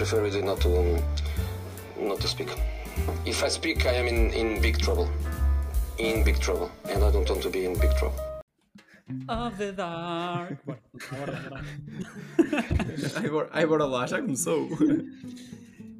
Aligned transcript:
prefer 0.00 0.22
really 0.22 0.40
not 0.40 0.58
to 0.62 0.68
not 2.00 2.18
to 2.20 2.26
speak. 2.28 2.48
If 3.26 3.44
I 3.44 3.48
speak, 3.50 3.84
I 3.84 3.96
am 4.00 4.06
in, 4.08 4.32
in 4.32 4.60
big 4.62 4.78
trouble. 4.78 5.08
In 5.98 6.24
big 6.24 6.38
trouble, 6.40 6.70
and 6.88 7.04
I 7.04 7.10
don't 7.12 7.28
want 7.28 7.42
to 7.42 7.50
be 7.50 7.66
in 7.66 7.74
big 7.78 7.90
trouble. 7.98 8.16
Of 9.28 9.58
the 9.58 9.72
dark. 9.72 10.56
Bora, 10.64 10.80
bora, 11.10 11.62
bora. 13.30 13.50
Ai, 13.52 13.66
bora, 13.66 13.84
lá, 13.84 14.06
já 14.06 14.22
começou. 14.22 14.68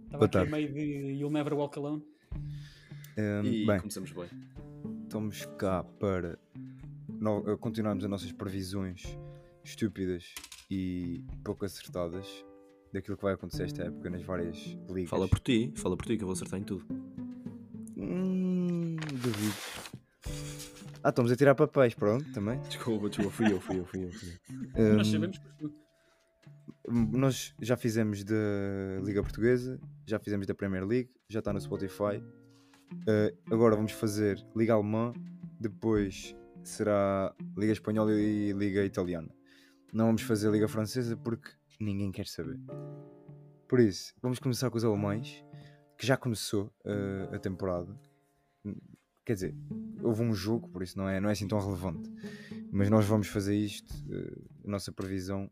Estava 0.06 0.24
aqui 0.24 0.32
tarde. 0.32 0.50
meio 0.50 0.72
de 0.72 0.80
You'll 1.20 1.30
Never 1.32 1.52
Walk 1.54 1.78
Alone. 1.78 2.02
Hum, 3.18 3.42
E 3.44 3.66
bem, 3.66 3.78
começamos 3.80 4.12
bem. 4.12 4.28
estamos 5.02 5.44
cá 5.58 5.82
para 5.98 6.38
no- 7.08 7.58
continuarmos 7.58 8.04
as 8.04 8.10
nossas 8.10 8.32
previsões 8.32 9.18
estúpidas 9.64 10.24
e 10.70 11.22
pouco 11.44 11.64
acertadas 11.66 12.26
daquilo 12.92 13.16
que 13.16 13.22
vai 13.22 13.34
acontecer 13.34 13.64
esta 13.64 13.84
época 13.84 14.10
nas 14.10 14.22
várias 14.22 14.56
ligas. 14.88 15.10
Fala 15.10 15.28
por 15.28 15.38
ti, 15.40 15.72
fala 15.76 15.96
por 15.96 16.06
ti 16.06 16.16
que 16.16 16.22
eu 16.22 16.26
vou 16.26 16.32
acertar 16.34 16.58
em 16.60 16.64
tudo. 16.64 16.84
Hum, 17.96 18.96
duvido. 18.96 19.54
Ah, 21.02 21.08
estamos 21.08 21.32
a 21.32 21.36
tirar 21.36 21.54
papéis, 21.54 21.94
pronto, 21.94 22.30
também. 22.32 22.60
Desculpa, 22.62 23.08
desculpa, 23.08 23.30
fui 23.32 23.52
eu, 23.52 23.60
fui 23.60 23.78
eu, 23.78 23.84
fui 23.86 24.04
eu. 24.04 24.12
Fui 24.12 24.38
eu. 24.76 24.96
Nós 24.96 25.08
sabemos 25.08 25.38
que 25.38 25.48
tu- 25.58 25.72
Nós 26.88 27.54
já 27.60 27.76
fizemos 27.76 28.24
da 28.24 28.34
Liga 29.02 29.22
Portuguesa, 29.22 29.80
já 30.06 30.18
fizemos 30.18 30.46
da 30.46 30.54
Premier 30.54 30.84
League, 30.84 31.10
já 31.28 31.38
está 31.38 31.52
no 31.52 31.60
Spotify. 31.60 32.22
Uh, 32.92 33.52
agora 33.54 33.76
vamos 33.76 33.92
fazer 33.92 34.44
Liga 34.56 34.74
Alemã, 34.74 35.12
depois 35.60 36.34
será 36.64 37.32
Liga 37.56 37.72
Espanhola 37.72 38.12
e 38.12 38.52
Liga 38.52 38.84
Italiana. 38.84 39.28
Não 39.92 40.06
vamos 40.06 40.22
fazer 40.22 40.50
Liga 40.50 40.66
Francesa 40.68 41.16
porque 41.16 41.50
ninguém 41.80 42.12
quer 42.12 42.26
saber. 42.26 42.60
Por 43.66 43.80
isso, 43.80 44.14
vamos 44.20 44.38
começar 44.38 44.70
com 44.70 44.76
os 44.76 44.84
alemães, 44.84 45.44
que 45.96 46.06
já 46.06 46.16
começou 46.16 46.72
uh, 46.84 47.34
a 47.34 47.38
temporada. 47.38 47.94
Quer 49.24 49.34
dizer, 49.34 49.54
houve 50.02 50.22
um 50.22 50.34
jogo, 50.34 50.68
por 50.68 50.82
isso 50.82 50.98
não 50.98 51.08
é, 51.08 51.20
não 51.20 51.28
é 51.28 51.32
assim 51.32 51.46
tão 51.46 51.58
relevante. 51.58 52.10
Mas 52.70 52.90
nós 52.90 53.06
vamos 53.06 53.28
fazer 53.28 53.56
isto, 53.56 53.92
uh, 54.12 54.48
a 54.66 54.70
nossa 54.70 54.92
previsão 54.92 55.50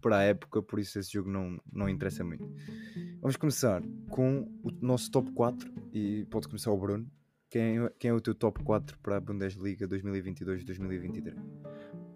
para 0.00 0.18
a 0.18 0.22
época, 0.22 0.62
por 0.62 0.78
isso 0.78 0.98
esse 0.98 1.12
jogo 1.12 1.30
não, 1.30 1.58
não 1.72 1.88
interessa 1.88 2.22
muito. 2.22 2.44
Vamos 3.20 3.36
começar 3.36 3.82
com 4.10 4.42
o 4.62 4.70
nosso 4.82 5.10
top 5.10 5.32
4 5.32 5.72
e 5.92 6.26
pode 6.26 6.46
começar 6.46 6.70
o 6.70 6.76
Bruno. 6.76 7.10
Quem, 7.48 7.88
quem 7.98 8.10
é 8.10 8.12
o 8.12 8.20
teu 8.20 8.34
top 8.34 8.62
4 8.62 8.98
para 8.98 9.16
a 9.16 9.20
Bundesliga 9.20 9.88
2022-2023? 9.88 11.34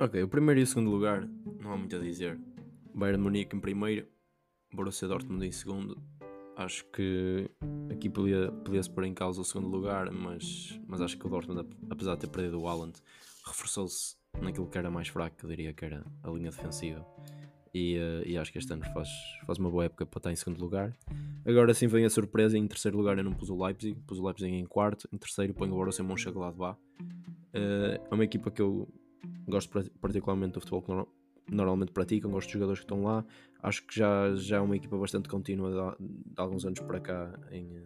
Ok, 0.00 0.22
o 0.22 0.28
primeiro 0.28 0.60
e 0.60 0.64
o 0.64 0.66
segundo 0.66 0.91
lugar, 0.91 1.27
não 1.60 1.72
há 1.72 1.77
muito 1.77 1.97
a 1.97 1.98
dizer. 1.98 2.38
Bayern 2.98 3.22
Munique 3.22 3.56
em 3.56 3.60
primeiro, 3.60 4.06
Borussia 4.74 5.06
Dortmund 5.08 5.46
em 5.46 5.52
segundo. 5.52 5.96
Acho 6.56 6.84
que 6.86 7.48
aqui 7.91 8.10
podia- 8.10 8.50
podia-se 8.50 8.91
pôr 8.91 9.04
em 9.04 9.14
causa 9.14 9.41
o 9.41 9.44
segundo 9.44 9.68
lugar, 9.68 10.10
mas, 10.10 10.78
mas 10.88 11.00
acho 11.00 11.16
que 11.16 11.24
o 11.26 11.30
Dortmund, 11.30 11.60
ap- 11.60 11.76
apesar 11.91 12.14
de 12.16 12.22
ter 12.22 12.26
perdido 12.28 12.60
o 12.60 12.66
Haaland, 12.66 13.00
reforçou-se 13.46 14.16
naquilo 14.42 14.66
que 14.69 14.76
era 14.76 14.91
mais 14.91 15.06
fraco, 15.08 15.36
que 15.36 15.44
eu 15.44 15.48
diria 15.50 15.72
que 15.72 15.84
era 15.84 16.04
a 16.22 16.30
linha 16.30 16.50
defensiva. 16.50 17.06
E, 17.72 17.94
eh, 17.96 18.22
e 18.26 18.36
acho 18.38 18.50
que 18.50 18.58
este 18.58 18.72
ano 18.72 18.82
faz, 18.92 19.08
faz 19.46 19.58
uma 19.58 19.70
boa 19.70 19.84
época 19.84 20.04
para 20.04 20.19
estar 20.19 20.32
em 20.32 20.36
segundo 20.36 20.58
lugar. 20.60 20.92
Agora 21.46 21.72
sim 21.72 21.86
vem 21.86 22.04
a 22.04 22.10
surpresa, 22.10 22.58
em 22.58 22.66
terceiro 22.66 22.96
lugar 22.96 23.16
eu 23.16 23.22
não 23.24 23.32
pus 23.32 23.48
o 23.50 23.64
Leipzig, 23.64 23.94
pus 24.06 24.19
o 24.19 24.24
Leipzig 24.26 24.52
em 24.52 24.66
quarto, 24.66 25.08
em 25.12 25.19
terceiro 25.19 25.54
ponho 25.54 25.72
o 25.72 25.76
Borussia 25.76 26.02
Mönchengladbach. 26.04 26.78
Eh, 27.52 28.00
é 28.10 28.14
uma 28.14 28.24
equipa 28.24 28.50
que 28.50 28.60
eu 28.60 28.88
gosto 29.46 29.70
particularmente 30.00 30.54
do 30.54 30.60
futebol 30.60 30.82
normalmente 31.50 31.92
praticam, 31.92 32.30
gosto 32.30 32.46
dos 32.48 32.52
jogadores 32.52 32.80
que 32.80 32.84
estão 32.84 33.02
lá. 33.02 33.24
Acho 33.62 33.86
que 33.86 33.98
já, 33.98 34.34
já 34.36 34.56
é 34.58 34.60
uma 34.60 34.77
equipa 34.77 34.96
bastante 34.96 35.28
contínua 35.28 35.96
de, 35.98 36.04
de 36.04 36.41
alguns 36.41 36.64
anos 36.64 36.80
para 36.80 37.00
cá 37.00 37.38
em, 37.50 37.82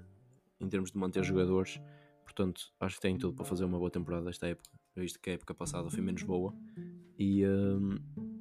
em 0.61 0.69
termos 0.69 0.91
de 0.91 0.99
manter 0.99 1.25
jogadores. 1.25 1.81
Portanto, 2.25 2.73
acho 2.81 2.97
que 2.97 3.03
tem 3.03 3.17
tudo 3.17 3.35
para 3.35 3.45
fazer 3.45 3.65
uma 3.65 3.79
boa 3.79 3.91
temporada 3.91 4.29
esta 4.31 4.47
época, 4.47 4.71
visto 4.97 5.21
que 5.21 5.31
a 5.31 5.33
época 5.35 5.55
passada 5.55 5.91
foi 5.91 6.03
menos 6.03 6.23
boa. 6.23 6.55
E, 7.19 7.43
ehm, 7.43 7.99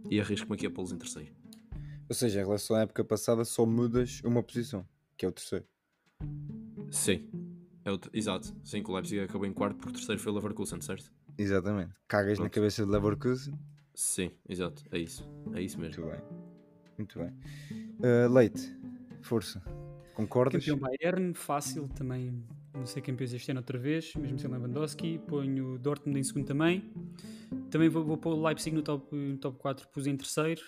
e 0.10 0.20
arrisco-me 0.20 0.56
aqui 0.56 0.66
a 0.66 0.72
pô-los 0.72 0.92
em 0.92 0.98
terceiro. 0.98 1.34
Ou 2.10 2.16
seja, 2.16 2.42
em 2.42 2.44
relação 2.44 2.76
à 2.76 2.82
época 2.82 3.04
passada, 3.04 3.46
só 3.46 3.66
mudas 3.66 4.22
uma 4.24 4.44
posição, 4.44 4.86
que 5.18 5.26
é 5.26 5.30
o 5.30 5.32
terceiro. 5.32 5.66
Sim, 6.90 7.30
é 7.86 7.92
o 7.92 8.00
exato. 8.14 8.54
Sim, 8.64 8.84
que 8.84 8.92
o 8.92 8.94
Leipzig 8.94 9.22
acabou 9.22 9.48
em 9.48 9.54
quarto 9.54 9.78
porque 9.78 9.92
o 9.92 9.94
terceiro 9.94 10.22
foi 10.22 10.32
o 10.32 10.36
Leverkusen, 10.36 10.82
certo? 10.82 11.12
Exatamente. 11.38 11.94
Cagas 12.08 12.38
na 12.38 12.44
Pronto. 12.44 12.54
cabeça 12.54 12.86
de 12.86 12.92
Leverkusen. 12.92 13.58
Sim, 14.02 14.32
exato. 14.50 14.84
É 14.92 14.98
isso. 14.98 15.30
É 15.54 15.62
isso 15.62 15.80
mesmo. 15.80 16.04
Muito 16.06 16.12
bem. 16.12 16.22
Muito 16.98 17.20
bem. 17.20 17.30
Uh, 18.00 18.34
Leite, 18.34 18.76
força. 19.22 19.62
Concordas? 20.16 20.66
Campeão 20.66 20.78
Bayern, 20.80 21.36
fácil 21.36 21.88
também. 21.90 22.44
Não 22.74 22.86
sei 22.88 23.00
campeões 23.00 23.32
este 23.32 23.52
ano 23.52 23.60
outra 23.60 23.78
vez, 23.78 24.16
mesmo 24.16 24.40
sem 24.40 24.50
Lewandowski. 24.50 25.20
Ponho 25.28 25.76
o 25.76 25.78
Dortmund 25.78 26.20
em 26.20 26.24
segundo 26.24 26.48
também. 26.48 26.92
Também 27.70 27.90
vou, 27.90 28.04
vou 28.04 28.18
pôr 28.18 28.34
o 28.34 28.44
Leipzig 28.44 28.76
no 28.76 28.82
top, 28.82 29.16
no 29.16 29.38
top 29.38 29.60
4, 29.60 29.88
pus 29.90 30.08
em 30.08 30.18
terceiro. 30.18 30.62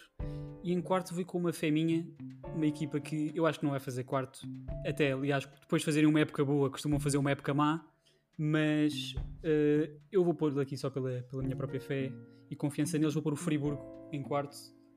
E 0.64 0.72
em 0.72 0.80
quarto 0.80 1.16
vou 1.16 1.26
com 1.26 1.40
uma 1.40 1.52
fé 1.52 1.72
minha, 1.72 2.08
uma 2.54 2.68
equipa 2.68 3.00
que 3.00 3.32
eu 3.34 3.48
acho 3.48 3.58
que 3.60 3.66
não 3.66 3.72
vai 3.72 3.80
fazer 3.80 4.04
quarto. 4.04 4.42
Até, 4.86 5.12
aliás, 5.12 5.50
depois 5.60 5.82
de 5.82 5.88
fazerem 5.88 6.08
uma 6.08 6.20
época 6.20 6.46
boa, 6.46 6.70
costumam 6.70 7.00
fazer 7.00 7.18
uma 7.18 7.32
época 7.32 7.52
má. 7.52 7.84
Mas 8.38 9.16
eh, 9.42 9.90
eu 10.12 10.24
vou 10.24 10.36
pôr 10.36 10.60
aqui 10.60 10.78
só 10.78 10.92
pela, 10.92 11.24
pela 11.24 11.42
minha 11.42 11.56
própria 11.56 11.82
fé 11.82 12.12
e 12.50 12.56
confiança 12.56 12.98
neles. 12.98 13.14
Vou 13.14 13.24
pôr 13.24 13.34
o 13.34 13.36
Friburgo 13.36 14.10
em 14.12 14.22
quarto 14.24 14.56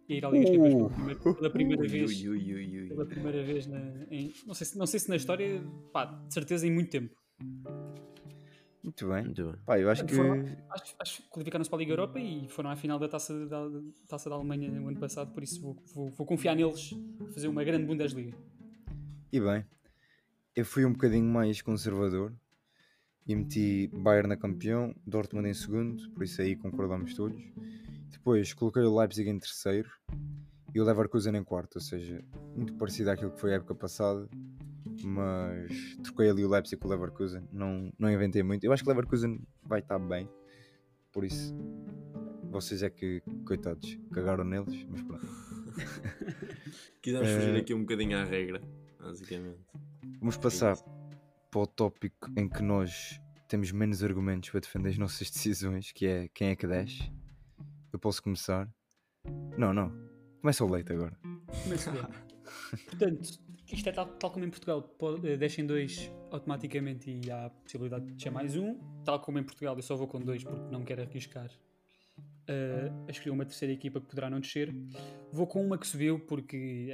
e 0.09 0.15
ir 0.17 0.25
à 0.25 0.31
Liga 0.31 0.45
dos 0.45 0.57
Campeões 0.57 0.75
pela 0.75 0.91
primeira, 0.91 1.21
pela 1.34 1.51
primeira 1.51 1.83
Ui, 1.83 1.89
vez 1.89 2.89
pela 2.89 3.07
primeira 3.07 3.43
vez 3.45 3.67
na, 3.67 3.79
em, 4.11 4.33
não, 4.47 4.55
sei 4.55 4.67
se, 4.67 4.79
não 4.79 4.87
sei 4.87 5.01
se 5.01 5.09
na 5.09 5.17
história, 5.17 5.62
pá, 5.93 6.05
de 6.05 6.33
certeza 6.33 6.67
em 6.67 6.71
muito 6.73 6.91
tempo. 6.91 7.15
Muito 8.83 9.09
bem. 9.09 9.25
Muito 9.25 9.45
bem. 9.45 9.56
Pá, 9.67 9.81
eu 9.81 9.91
acho 9.91 10.05
que. 10.06 10.15
Foram- 10.15 10.45
Acho, 10.71 10.95
acho 11.01 11.23
que 11.23 11.29
qualificaram-se 11.29 11.69
para 11.69 11.79
a 11.79 11.81
Liga 11.81 11.93
Europa 11.93 12.21
e 12.21 12.49
foram 12.49 12.71
à 12.71 12.77
final 12.77 12.99
da 13.01 13.09
Taça 13.09 13.47
da, 13.47 13.69
taça 14.09 14.31
da 14.31 14.37
Alemanha 14.37 14.71
no 14.71 14.89
ano 14.89 14.99
passado, 15.01 15.33
por 15.35 15.43
isso 15.43 15.61
vou, 15.61 15.77
vou, 15.93 16.11
vou 16.11 16.27
confiar 16.27 16.55
neles 16.55 16.93
para 17.19 17.27
fazer 17.33 17.49
uma 17.49 17.65
grande 17.65 17.85
Bundesliga. 17.85 18.37
E 19.33 19.41
bem, 19.41 19.65
eu 20.55 20.65
fui 20.65 20.85
um 20.85 20.93
bocadinho 20.93 21.25
mais 21.25 21.61
conservador 21.61 22.33
e 23.26 23.34
meti 23.34 23.91
Bayern 23.92 24.28
na 24.28 24.37
campeão, 24.37 24.94
Dortmund 25.06 25.48
em 25.48 25.54
segundo, 25.54 26.09
por 26.10 26.22
isso 26.22 26.41
aí 26.41 26.54
concordamos 26.54 27.14
todos. 27.14 27.42
Depois 28.10 28.53
coloquei 28.54 28.82
o 28.82 28.97
Leipzig 28.97 29.28
em 29.28 29.38
terceiro 29.38 29.91
e 30.75 30.81
o 30.81 30.84
Leverkusen 30.84 31.37
em 31.37 31.42
quarto, 31.42 31.76
ou 31.76 31.81
seja, 31.81 32.22
muito 32.54 32.75
parecido 32.75 33.10
àquilo 33.10 33.32
que 33.32 33.41
foi 33.41 33.53
a 33.53 33.56
época 33.56 33.75
passada, 33.75 34.28
mas 35.03 35.97
troquei 36.04 36.31
ali 36.31 36.44
o 36.44 36.48
Leipzig 36.48 36.81
com 36.81 36.87
o 36.87 36.91
Leverkusen, 36.91 37.42
não, 37.53 37.92
não 37.98 38.10
inventei 38.10 38.42
muito. 38.42 38.64
Eu 38.64 38.72
acho 38.72 38.82
que 38.82 38.88
o 38.88 38.92
Leverkusen 38.92 39.41
vai 39.64 39.81
estar 39.81 39.98
bem, 39.98 40.28
por 41.12 41.25
isso 41.25 41.54
vocês 42.50 42.82
é 42.82 42.88
que, 42.88 43.22
coitados, 43.44 43.98
cagaram 44.12 44.44
neles, 44.44 44.87
mas 44.88 45.03
pronto. 45.03 45.26
Quisemos 47.03 47.28
Eh, 47.28 47.34
fugir 47.34 47.56
aqui 47.56 47.75
um 47.75 47.81
bocadinho 47.81 48.16
à 48.16 48.25
regra, 48.25 48.62
basicamente. 48.98 49.60
Vamos 50.20 50.37
passar 50.37 50.76
para 51.56 51.62
o 51.62 51.67
tópico 51.67 52.31
em 52.37 52.47
que 52.47 52.62
nós 52.62 53.19
temos 53.49 53.72
menos 53.72 54.03
argumentos 54.03 54.50
para 54.50 54.61
defender 54.61 54.91
as 54.91 54.99
nossas 54.99 55.31
decisões, 55.33 55.91
que 55.91 56.06
é 56.06 56.28
quem 56.28 56.49
é 56.49 56.56
que 56.56 56.67
desce. 56.67 57.11
Eu 57.91 57.99
posso 57.99 58.22
começar? 58.22 58.71
Não, 59.56 59.72
não. 59.72 59.91
Começa 60.43 60.62
o 60.62 60.71
leite 60.71 60.93
agora. 60.93 61.19
Começo 61.65 61.91
bem. 61.91 62.03
Portanto, 62.84 63.41
isto 63.72 63.89
é 63.89 63.93
tal, 63.93 64.06
tal 64.06 64.31
como 64.31 64.44
em 64.44 64.50
Portugal, 64.50 64.83
pode, 64.83 65.27
eh, 65.27 65.65
dois 65.65 66.12
automaticamente 66.31 67.11
e 67.11 67.31
há 67.31 67.47
a 67.47 67.50
possibilidade 67.50 68.05
de 68.05 68.12
descer 68.12 68.31
mais 68.31 68.55
um. 68.55 68.78
Tal 69.03 69.19
como 69.21 69.38
em 69.38 69.43
Portugal, 69.43 69.75
eu 69.77 69.83
só 69.83 69.97
vou 69.97 70.06
com 70.06 70.21
dois 70.21 70.44
porque 70.44 70.71
não 70.71 70.84
quero 70.84 71.00
arriscar 71.00 71.50
eh, 72.49 72.93
a 73.09 73.11
escolher 73.11 73.31
uma 73.31 73.45
terceira 73.45 73.73
equipa 73.73 74.01
que 74.01 74.07
poderá 74.07 74.31
não 74.31 74.39
descer. 74.39 74.73
Vou 75.33 75.47
com 75.47 75.65
uma 75.65 75.77
que 75.77 75.87
subiu 75.87 76.21
porque, 76.21 76.91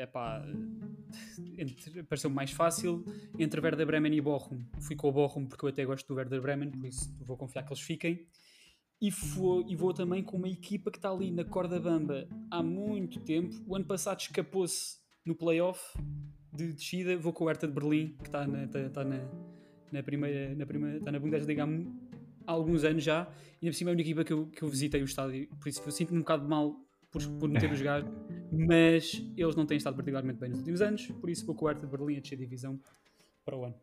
pareceu-me 2.09 2.35
mais 2.35 2.51
fácil. 2.53 3.05
Entre 3.39 3.61
Werder 3.61 3.87
Bremen 3.87 4.15
e 4.15 4.21
Bochum, 4.21 4.65
fui 4.81 4.97
com 4.97 5.09
o 5.09 5.13
Bochum 5.13 5.47
porque 5.47 5.65
eu 5.65 5.69
até 5.69 5.85
gosto 5.85 6.07
do 6.09 6.15
Werder 6.15 6.41
Bremen, 6.41 6.71
por 6.71 6.87
isso 6.87 7.15
vou 7.21 7.37
confiar 7.37 7.65
que 7.65 7.73
eles 7.73 7.83
fiquem. 7.83 8.27
E 9.01 9.11
vou, 9.11 9.69
e 9.69 9.75
vou 9.75 9.93
também 9.93 10.23
com 10.23 10.37
uma 10.37 10.49
equipa 10.49 10.91
que 10.91 10.97
está 10.97 11.11
ali 11.11 11.31
na 11.31 11.45
corda 11.45 11.79
bamba 11.81 12.27
há 12.51 12.63
muito 12.63 13.21
tempo. 13.21 13.55
O 13.67 13.75
ano 13.75 13.85
passado 13.85 14.21
escapou-se 14.21 14.99
no 15.25 15.35
playoff 15.35 15.99
de 16.53 16.73
descida. 16.73 17.17
Vou 17.17 17.33
com 17.33 17.45
o 17.45 17.49
Hertha 17.49 17.67
de 17.67 17.75
Berlim, 17.75 18.17
que 18.19 18.29
está 18.29 18.47
na, 18.47 18.65
está, 18.65 18.81
está 18.81 19.05
na, 19.05 19.19
na 19.91 20.03
primeira, 20.03 20.55
na 20.55 20.65
primeira, 20.65 20.99
está 20.99 21.11
na 21.11 21.19
Bundesliga 21.19 21.65
há, 21.65 21.67
há 22.47 22.53
alguns 22.53 22.85
anos 22.85 23.03
já. 23.05 23.23
E 23.61 23.67
ainda 23.67 23.73
por 23.73 23.75
cima 23.75 23.91
é 23.91 23.93
a 23.93 23.95
única 23.95 24.09
equipa 24.09 24.25
que 24.25 24.33
eu, 24.33 24.47
que 24.47 24.63
eu 24.63 24.69
visitei 24.69 25.01
o 25.03 25.05
estádio. 25.05 25.49
Por 25.61 25.69
isso 25.69 25.83
eu 25.85 25.93
sinto-me 25.93 26.19
um 26.19 26.23
bocado 26.23 26.49
mal 26.49 26.75
por, 27.11 27.23
por 27.39 27.49
não 27.49 27.61
ter 27.61 27.75
jogado. 27.75 28.07
Mas 28.51 29.23
eles 29.37 29.55
não 29.57 29.65
têm 29.67 29.77
estado 29.77 29.95
particularmente 29.95 30.39
bem 30.39 30.51
nos 30.51 30.59
últimos 30.59 30.83
anos. 30.83 31.07
Por 31.07 31.31
isso 31.31 31.45
vou 31.47 31.55
com 31.55 31.65
o 31.65 31.69
Hertha 31.69 31.87
de 31.87 31.97
Berlim 31.97 32.17
a 32.17 32.21
descer 32.21 32.37
divisão 32.37 32.79
para 33.45 33.57
o 33.57 33.65
ano. 33.65 33.75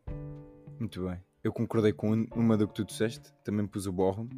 Muito 0.78 1.04
bem. 1.06 1.18
Eu 1.42 1.52
concordei 1.52 1.92
com 1.92 2.12
um- 2.12 2.26
uma 2.34 2.56
do 2.56 2.68
que 2.68 2.74
tu 2.74 2.84
disseste, 2.84 3.32
também 3.44 3.66
pus 3.66 3.86
o 3.86 3.92
Bochum. 3.92 4.28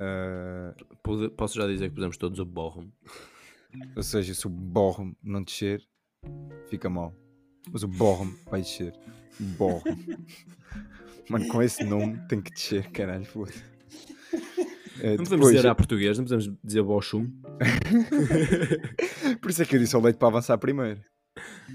Ah, 0.00 0.74
Pode- 1.02 1.30
Posso 1.30 1.54
já 1.56 1.66
dizer 1.66 1.88
que 1.88 1.94
pusemos 1.94 2.16
todos 2.16 2.38
o 2.40 2.44
Bochum. 2.44 2.90
ou 3.96 4.02
seja, 4.02 4.34
se 4.34 4.46
o 4.46 4.50
Bochum 4.50 5.14
não 5.22 5.42
descer, 5.42 5.86
fica 6.68 6.88
mal. 6.90 7.14
Mas 7.72 7.82
o 7.82 7.88
Borrom 7.88 8.30
vai 8.50 8.60
descer. 8.62 8.94
Borrom. 9.58 9.82
Mano, 11.28 11.48
com 11.48 11.62
esse 11.62 11.82
nome 11.84 12.18
tem 12.28 12.40
que 12.40 12.50
descer, 12.52 12.90
caralho. 12.90 13.24
foda. 13.24 13.52
Eh, 15.00 15.16
Não 15.16 15.24
podemos 15.24 15.28
depois- 15.30 15.56
dizer 15.56 15.68
a 15.68 15.74
português, 15.74 16.18
não 16.18 16.24
podemos 16.24 16.50
dizer 16.62 16.82
Bochum. 16.82 17.30
Por 19.40 19.50
isso 19.50 19.62
é 19.62 19.64
que 19.64 19.74
eu 19.76 19.80
disse 19.80 19.96
ao 19.96 20.02
Leite 20.02 20.16
para 20.18 20.28
avançar 20.28 20.56
primeiro. 20.58 21.00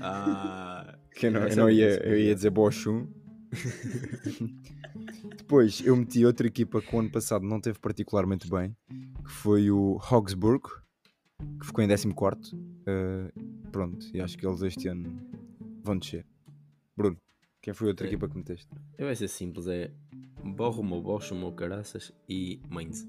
Ah, 0.01 0.97
Que 1.15 1.27
eu 1.27 1.31
não, 1.31 1.41
eu 1.47 1.56
não 1.56 1.68
é 1.68 1.74
ia, 1.74 1.86
é 1.89 2.12
eu 2.13 2.19
ia 2.19 2.33
dizer 2.36 2.50
Bochum. 2.50 3.07
Depois 5.38 5.81
eu 5.83 5.95
meti 5.95 6.25
outra 6.25 6.47
equipa 6.47 6.81
que 6.81 6.95
o 6.95 7.00
ano 7.00 7.09
passado 7.09 7.45
não 7.45 7.59
teve 7.59 7.80
particularmente 7.80 8.50
bem, 8.50 8.75
que 9.25 9.31
foi 9.31 9.69
o 9.71 9.97
Hogsburg, 10.12 10.63
que 11.59 11.65
ficou 11.65 11.83
em 11.83 11.88
14. 11.88 12.56
Eh, 12.86 13.31
pronto, 13.71 14.06
e 14.13 14.21
acho 14.21 14.38
que 14.38 14.45
eles 14.47 14.62
este 14.62 14.88
ano 14.88 15.19
vão 15.89 15.97
descer. 15.97 16.25
Bruno, 16.95 17.18
quem 17.62 17.74
foi 17.74 17.88
a 17.88 17.89
outra 17.91 18.06
É. 18.06 18.09
equipa 18.09 18.27
que 18.30 18.38
meteste? 18.38 18.69
vai 18.97 19.15
ser 19.15 19.27
simples, 19.27 19.68
é 19.68 19.91
Borrom 20.44 20.89
ou 20.91 21.01
Bochum 21.01 21.41
ou 21.44 21.51
Caraças 21.53 22.12
e 22.27 22.62
Mainz. 22.69 23.06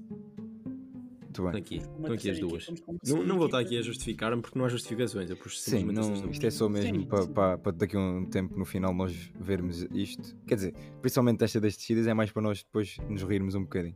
Muito 1.31 1.39
Estão 1.39 1.51
bem. 1.51 1.61
aqui, 1.61 1.75
estão 1.77 2.13
aqui 2.13 2.29
as 2.29 2.39
duas. 2.39 2.67
Não, 3.07 3.23
não 3.23 3.37
vou 3.37 3.45
estar 3.45 3.59
aqui 3.59 3.77
a 3.77 3.81
justificar-me 3.81 4.41
porque 4.41 4.57
não 4.59 4.65
há 4.65 4.69
justificações, 4.69 5.29
eu 5.29 5.37
pus 5.37 5.61
Sim, 5.61 5.85
não, 5.85 6.29
isto 6.29 6.45
é 6.45 6.51
só 6.51 6.67
mesmo 6.67 7.05
para 7.07 7.21
sim. 7.21 7.31
pa, 7.33 7.57
pa 7.57 7.71
daqui 7.71 7.95
a 7.95 7.99
um 7.99 8.25
tempo 8.25 8.57
no 8.57 8.65
final 8.65 8.93
nós 8.93 9.13
vermos 9.39 9.81
isto. 9.93 10.35
Quer 10.45 10.55
dizer, 10.55 10.73
principalmente 11.01 11.41
esta 11.43 11.61
das 11.61 11.77
descidas 11.77 12.05
é 12.07 12.13
mais 12.13 12.31
para 12.31 12.41
nós 12.41 12.61
depois 12.63 12.97
nos 13.07 13.23
rirmos 13.23 13.55
um 13.55 13.61
bocadinho. 13.61 13.95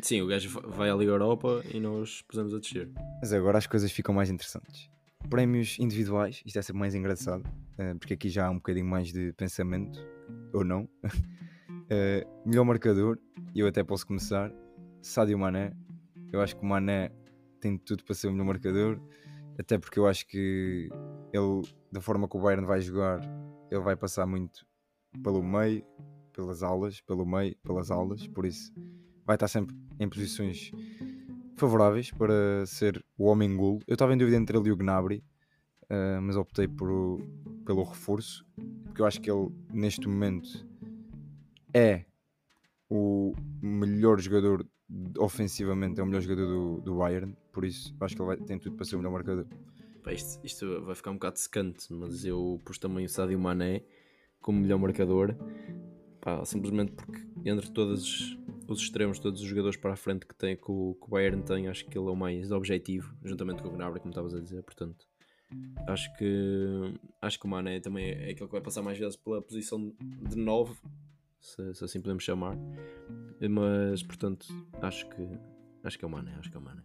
Sim, 0.00 0.22
o 0.22 0.26
gajo 0.26 0.48
vai 0.70 0.88
à 0.88 0.94
Liga 0.94 1.10
Europa 1.10 1.62
e 1.70 1.78
nós 1.80 2.22
pusemos 2.22 2.54
a 2.54 2.58
descer. 2.58 2.88
Mas 3.20 3.32
agora 3.34 3.58
as 3.58 3.66
coisas 3.66 3.92
ficam 3.92 4.14
mais 4.14 4.30
interessantes. 4.30 4.88
Prémios 5.28 5.78
individuais, 5.78 6.42
isto 6.44 6.58
é 6.58 6.62
sempre 6.62 6.80
mais 6.80 6.94
engraçado, 6.94 7.44
eh, 7.78 7.94
porque 7.94 8.14
aqui 8.14 8.28
já 8.28 8.46
há 8.46 8.50
um 8.50 8.56
bocadinho 8.56 8.86
mais 8.86 9.12
de 9.12 9.32
pensamento, 9.34 9.98
ou 10.52 10.64
não. 10.64 10.88
Eh, 11.92 12.24
melhor 12.46 12.64
marcador, 12.64 13.18
eu 13.52 13.66
até 13.66 13.82
posso 13.82 14.06
começar. 14.06 14.52
Sadio 15.02 15.36
Mané, 15.36 15.72
eu 16.32 16.40
acho 16.40 16.54
que 16.56 16.62
o 16.62 16.64
Mané 16.64 17.10
tem 17.60 17.76
tudo 17.76 18.04
para 18.04 18.14
ser 18.14 18.28
o 18.28 18.30
melhor 18.30 18.44
marcador, 18.44 19.00
até 19.58 19.76
porque 19.76 19.98
eu 19.98 20.06
acho 20.06 20.24
que 20.28 20.88
ele, 21.32 21.62
da 21.90 22.00
forma 22.00 22.28
que 22.28 22.36
o 22.36 22.40
Bayern 22.40 22.64
vai 22.64 22.80
jogar, 22.80 23.20
ele 23.72 23.80
vai 23.80 23.96
passar 23.96 24.24
muito 24.24 24.64
pelo 25.20 25.42
meio, 25.42 25.84
pelas 26.32 26.62
aulas, 26.62 27.00
pelo 27.00 27.26
meio, 27.26 27.56
pelas 27.58 27.90
aulas, 27.90 28.24
por 28.28 28.46
isso 28.46 28.72
vai 29.26 29.34
estar 29.34 29.48
sempre 29.48 29.76
em 29.98 30.08
posições 30.08 30.70
favoráveis 31.60 32.10
para 32.10 32.64
ser 32.66 33.04
o 33.16 33.26
homem 33.26 33.54
golo. 33.56 33.80
Eu 33.86 33.94
estava 33.94 34.14
em 34.14 34.16
dúvida 34.16 34.36
entre 34.36 34.56
ele 34.56 34.68
e 34.68 34.72
o 34.72 34.76
Gnabry, 34.76 35.22
eh, 35.88 36.18
mas 36.20 36.36
optei 36.36 36.66
por, 36.66 37.20
pelo 37.66 37.84
reforço, 37.84 38.46
porque 38.84 39.02
eu 39.02 39.06
acho 39.06 39.20
que 39.20 39.30
ele 39.30 39.50
neste 39.72 40.08
momento 40.08 40.66
é 41.74 42.04
o 42.88 43.34
melhor 43.62 44.18
jogador 44.18 44.66
ofensivamente, 45.18 46.00
é 46.00 46.02
o 46.02 46.06
melhor 46.06 46.22
jogador 46.22 46.46
do, 46.46 46.80
do 46.80 46.96
Bayern, 46.96 47.36
por 47.52 47.64
isso 47.64 47.94
acho 48.00 48.16
que 48.16 48.22
ele 48.22 48.26
vai, 48.26 48.36
tem 48.38 48.58
tudo 48.58 48.74
para 48.74 48.84
ser 48.84 48.96
o 48.96 48.98
melhor 48.98 49.12
marcador. 49.12 49.46
Pá, 50.02 50.12
isto, 50.12 50.44
isto 50.44 50.82
vai 50.82 50.94
ficar 50.94 51.10
um 51.10 51.14
bocado 51.14 51.38
secante, 51.38 51.92
mas 51.92 52.24
eu 52.24 52.58
pus 52.64 52.78
também 52.78 53.04
o 53.04 53.08
Sadio 53.08 53.38
Mané 53.38 53.84
como 54.40 54.60
melhor 54.60 54.78
marcador. 54.78 55.36
Pá, 56.20 56.44
simplesmente 56.44 56.92
porque 56.92 57.20
entre 57.44 57.70
todos 57.70 58.36
os 58.72 58.80
extremos, 58.80 59.18
todos 59.18 59.40
os 59.40 59.46
jogadores 59.46 59.76
para 59.76 59.92
a 59.92 59.96
frente 59.96 60.26
que, 60.26 60.34
tem, 60.34 60.56
que, 60.56 60.70
o, 60.70 60.94
que 61.00 61.06
o 61.06 61.10
Bayern 61.10 61.42
tem, 61.42 61.68
acho 61.68 61.84
que 61.86 61.98
ele 61.98 62.06
é 62.08 62.10
o 62.10 62.16
mais 62.16 62.50
objetivo, 62.52 63.14
juntamente 63.24 63.62
com 63.62 63.68
o 63.68 63.72
Gnabry, 63.72 64.00
como 64.00 64.10
estavas 64.10 64.34
a 64.34 64.40
dizer, 64.40 64.62
portanto. 64.62 65.06
Acho 65.88 66.16
que, 66.16 66.94
acho 67.20 67.40
que 67.40 67.44
o 67.46 67.48
Mané 67.48 67.80
também 67.80 68.10
é 68.10 68.30
aquele 68.30 68.46
que 68.46 68.52
vai 68.52 68.60
passar 68.60 68.82
mais 68.82 68.96
vezes 68.98 69.16
pela 69.16 69.42
posição 69.42 69.92
de 70.00 70.36
9, 70.36 70.74
se, 71.40 71.74
se 71.74 71.84
assim 71.84 72.00
podemos 72.00 72.22
chamar. 72.22 72.56
Mas, 73.50 74.02
portanto, 74.02 74.46
acho 74.80 75.08
que, 75.08 75.28
acho 75.82 75.98
que 75.98 76.04
é 76.04 76.08
o 76.08 76.10
Mané, 76.10 76.34
acho 76.38 76.50
que 76.50 76.56
é 76.56 76.60
o 76.60 76.62
Mané. 76.62 76.82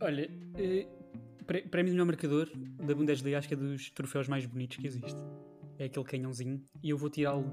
Olha, 0.00 0.28
eh, 0.58 0.88
pré- 1.46 1.62
prémio 1.62 1.90
de 1.90 1.92
melhor 1.96 2.06
marcador 2.06 2.50
da 2.84 2.94
Bundesliga 2.94 3.38
acho 3.38 3.46
que 3.48 3.54
é 3.54 3.56
dos 3.56 3.90
troféus 3.90 4.26
mais 4.26 4.44
bonitos 4.46 4.76
que 4.78 4.86
existe. 4.86 5.20
É 5.78 5.84
aquele 5.84 6.04
canhãozinho. 6.04 6.64
E 6.82 6.90
eu 6.90 6.98
vou 6.98 7.08
tirá-lo 7.08 7.44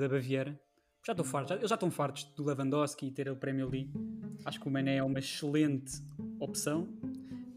da 0.00 0.08
Baviera. 0.08 0.58
Já 1.04 1.12
estou 1.12 1.24
farto, 1.24 1.48
já- 1.48 1.56
eles 1.56 1.68
já 1.68 1.74
estão 1.74 1.90
fartos 1.90 2.24
do 2.36 2.44
Lewandowski 2.44 3.06
e 3.06 3.10
ter 3.10 3.28
o 3.28 3.36
prémio 3.36 3.66
ali. 3.66 3.90
Acho 4.44 4.60
que 4.60 4.68
o 4.68 4.70
Mané 4.70 4.96
é 4.96 5.02
uma 5.02 5.18
excelente 5.18 5.92
opção. 6.38 6.88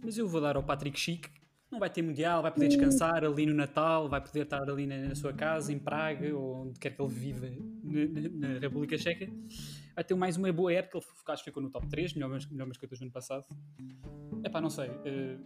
Mas 0.04 0.18
eu 0.18 0.28
vou 0.28 0.42
dar 0.42 0.56
ao 0.56 0.64
Patrick 0.64 1.00
Schick. 1.00 1.30
Não 1.72 1.80
vai 1.80 1.90
ter 1.90 2.02
Mundial, 2.02 2.42
vai 2.42 2.52
poder 2.52 2.68
descansar 2.70 3.24
ali 3.24 3.46
no 3.46 3.54
Natal, 3.54 4.08
vai 4.08 4.22
poder 4.22 4.44
estar 4.44 4.62
ali 4.70 4.86
na, 4.88 4.98
na 5.10 5.16
sua 5.16 5.34
casa, 5.34 5.74
em 5.74 5.80
Praga, 5.80 6.34
ou 6.36 6.68
onde 6.68 6.80
quer 6.80 6.92
que 6.96 7.02
ele 7.02 7.12
viva 7.12 7.48
na, 7.84 8.48
na- 8.54 8.60
República 8.60 8.98
Checa. 8.98 9.28
Vai 9.94 10.04
ter 10.04 10.14
mais 10.16 10.38
uma 10.38 10.52
boa 10.54 10.72
época. 10.72 10.98
Ele 11.00 11.06
acho 11.28 11.44
que 11.44 11.50
ficou 11.50 11.62
no 11.62 11.70
top 11.70 11.88
3, 11.88 12.14
melhor, 12.14 12.30
melhor 12.52 12.68
marcador 12.68 12.98
do 12.98 13.02
ano 13.04 13.12
passado. 13.12 13.46
Epá, 14.44 14.62
não 14.62 14.70
sei. 14.70 14.90
eh, 15.06 15.38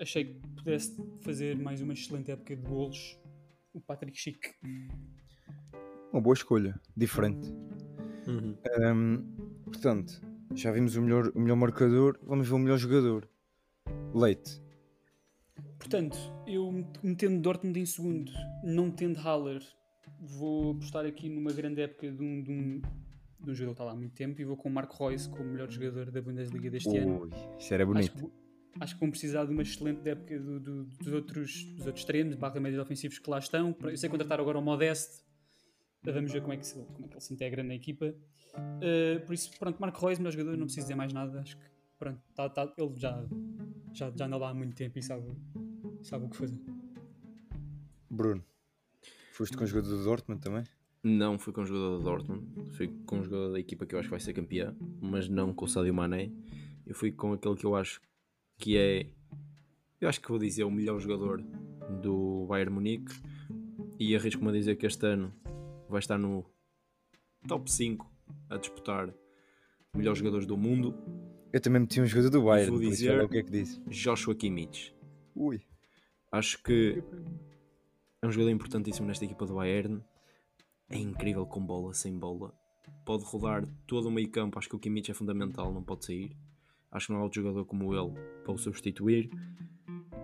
achei 0.00 0.24
que 0.24 0.40
pudesse 0.56 0.96
fazer 1.22 1.56
mais 1.56 1.80
uma 1.80 1.92
excelente 1.92 2.30
época 2.30 2.54
de 2.56 2.62
golos. 2.62 3.16
O 3.72 3.80
Patrick 3.80 4.18
Schick. 4.18 4.54
Uma 6.18 6.22
boa 6.24 6.34
escolha, 6.34 6.74
diferente. 6.96 7.48
Uhum. 8.26 8.56
Ahm, 8.82 9.22
portanto, 9.66 10.20
já 10.52 10.72
vimos 10.72 10.96
o 10.96 11.00
melhor, 11.02 11.30
o 11.32 11.38
melhor 11.40 11.54
marcador, 11.54 12.18
vamos 12.24 12.48
ver 12.48 12.54
o 12.54 12.58
melhor 12.58 12.76
jogador. 12.76 13.28
Leite. 14.12 14.60
Portanto, 15.78 16.18
eu 16.44 16.84
metendo 17.04 17.40
Dortmund 17.40 17.78
em 17.78 17.86
segundo, 17.86 18.32
não 18.64 18.90
tendo 18.90 19.16
Haller, 19.20 19.62
vou 20.20 20.72
apostar 20.72 21.06
aqui 21.06 21.28
numa 21.28 21.52
grande 21.52 21.82
época 21.82 22.10
de 22.10 22.20
um, 22.20 22.42
de 22.42 22.50
um, 22.50 22.80
de 23.44 23.50
um 23.52 23.54
jogador 23.54 23.66
que 23.66 23.70
está 23.74 23.84
lá 23.84 23.92
há 23.92 23.94
muito 23.94 24.14
tempo 24.16 24.40
e 24.40 24.44
vou 24.44 24.56
com 24.56 24.68
o 24.68 24.72
Marco 24.72 25.08
Reus 25.08 25.28
como 25.28 25.44
melhor 25.44 25.70
jogador 25.70 26.10
da 26.10 26.20
Bundesliga 26.20 26.68
deste 26.68 26.96
ano. 26.96 27.20
Ui, 27.22 27.30
isso 27.60 27.72
era 27.72 27.84
Acho 27.84 27.92
bonito. 27.92 28.12
que, 28.12 28.20
vou- 28.22 28.32
acho 28.80 28.94
que 28.94 29.00
vão 29.00 29.10
precisar 29.10 29.44
de 29.44 29.52
uma 29.52 29.62
excelente 29.62 30.08
época 30.08 30.36
do- 30.40 30.58
do- 30.58 30.84
dos, 30.84 31.12
outros, 31.12 31.62
dos 31.76 31.86
outros 31.86 32.00
extremos, 32.00 32.34
barra 32.34 32.58
médios 32.58 32.82
ofensivos 32.82 33.20
que 33.20 33.30
lá 33.30 33.38
estão. 33.38 33.72
Eu 33.84 33.96
sei 33.96 34.10
contratar 34.10 34.40
agora 34.40 34.58
o 34.58 34.62
Modeste. 34.62 35.27
Vamos 36.12 36.32
ver 36.32 36.40
como 36.40 36.52
é 36.52 36.56
que, 36.56 36.66
se, 36.66 36.74
como 36.74 37.04
é 37.04 37.08
que 37.08 37.14
ele 37.14 37.20
se 37.20 37.34
integra 37.34 37.62
na 37.62 37.74
equipa. 37.74 38.14
Uh, 38.56 39.24
por 39.26 39.34
isso, 39.34 39.50
pronto, 39.58 39.78
Marco 39.80 40.04
Reus, 40.04 40.18
melhor 40.18 40.32
jogador, 40.32 40.56
não 40.56 40.64
preciso 40.66 40.86
dizer 40.86 40.94
mais 40.94 41.12
nada. 41.12 41.40
Acho 41.40 41.56
que 41.56 41.62
pronto, 41.98 42.20
tá- 42.34 42.48
tá- 42.48 42.72
ele 42.76 42.94
já, 42.96 43.24
já, 43.92 44.10
já 44.10 44.26
anda 44.26 44.36
lá 44.36 44.50
há 44.50 44.54
muito 44.54 44.74
tempo 44.74 44.98
e 44.98 45.02
sabe, 45.02 45.24
sabe 46.02 46.24
o 46.26 46.28
que 46.28 46.36
fazer. 46.36 46.60
Bruno. 48.10 48.42
Foste 49.32 49.56
com 49.56 49.64
o 49.64 49.66
jogador 49.66 49.88
do 49.90 50.04
Dortmund 50.04 50.40
também? 50.40 50.64
Não 51.02 51.38
fui 51.38 51.52
com 51.52 51.60
o 51.60 51.64
jogador 51.64 51.98
da 51.98 52.04
Dortmund, 52.04 52.72
fui 52.72 52.88
com 53.06 53.20
o 53.20 53.22
jogador 53.22 53.52
da 53.52 53.60
equipa 53.60 53.86
que 53.86 53.94
eu 53.94 54.00
acho 54.00 54.08
que 54.08 54.10
vai 54.10 54.20
ser 54.20 54.32
campeã, 54.32 54.74
mas 55.00 55.28
não 55.28 55.54
com 55.54 55.64
o 55.64 55.68
Sadio 55.68 55.94
Mané. 55.94 56.30
Eu 56.84 56.94
fui 56.94 57.12
com 57.12 57.32
aquele 57.32 57.54
que 57.54 57.64
eu 57.64 57.76
acho 57.76 58.00
que 58.56 58.76
é, 58.76 59.06
eu 60.00 60.08
acho 60.08 60.20
que 60.20 60.28
vou 60.28 60.38
dizer 60.38 60.64
o 60.64 60.70
melhor 60.70 60.98
jogador 60.98 61.40
do 62.02 62.46
Bayern 62.48 62.74
Munique 62.74 63.12
e 63.98 64.16
arrisco-me 64.16 64.48
a 64.48 64.52
dizer 64.52 64.76
que 64.76 64.86
este 64.86 65.06
ano 65.06 65.32
vai 65.88 65.98
estar 66.00 66.18
no 66.18 66.44
top 67.46 67.70
5 67.70 68.10
a 68.50 68.56
disputar 68.56 69.12
melhores 69.94 70.18
jogadores 70.18 70.46
do 70.46 70.56
mundo, 70.56 70.94
Eu 71.52 71.60
também 71.62 71.80
meti 71.80 71.98
um 72.00 72.04
jogador 72.06 72.28
do 72.30 72.42
Bayern, 72.44 72.70
vou 72.70 72.78
dizer- 72.80 73.24
o 73.24 73.28
que 73.28 73.38
é 73.38 73.42
que 73.42 73.50
disse. 73.50 73.80
Joshua 73.88 74.34
Kimmich. 74.34 74.94
Ui. 75.34 75.62
Acho 76.30 76.62
que 76.62 77.02
é 78.20 78.26
um 78.26 78.30
jogador 78.30 78.50
importantíssimo 78.50 79.06
nesta 79.06 79.24
equipa 79.24 79.46
do 79.46 79.54
Bayern. 79.54 80.02
É 80.90 80.98
incrível 80.98 81.46
com 81.46 81.64
bola, 81.64 81.94
sem 81.94 82.18
bola. 82.18 82.52
Pode 83.04 83.24
rodar 83.24 83.66
todo 83.86 84.08
o 84.08 84.10
meio 84.10 84.28
campo. 84.30 84.58
Acho 84.58 84.68
que 84.68 84.76
o 84.76 84.78
Kimmich 84.78 85.10
é 85.10 85.14
fundamental, 85.14 85.72
não 85.72 85.82
pode 85.82 86.04
sair. 86.04 86.36
Acho 86.90 87.06
que 87.06 87.12
não 87.14 87.20
há 87.20 87.22
outro 87.24 87.40
jogador 87.42 87.64
como 87.64 87.94
ele 87.94 88.12
para 88.44 88.52
o 88.52 88.58
substituir. 88.58 89.30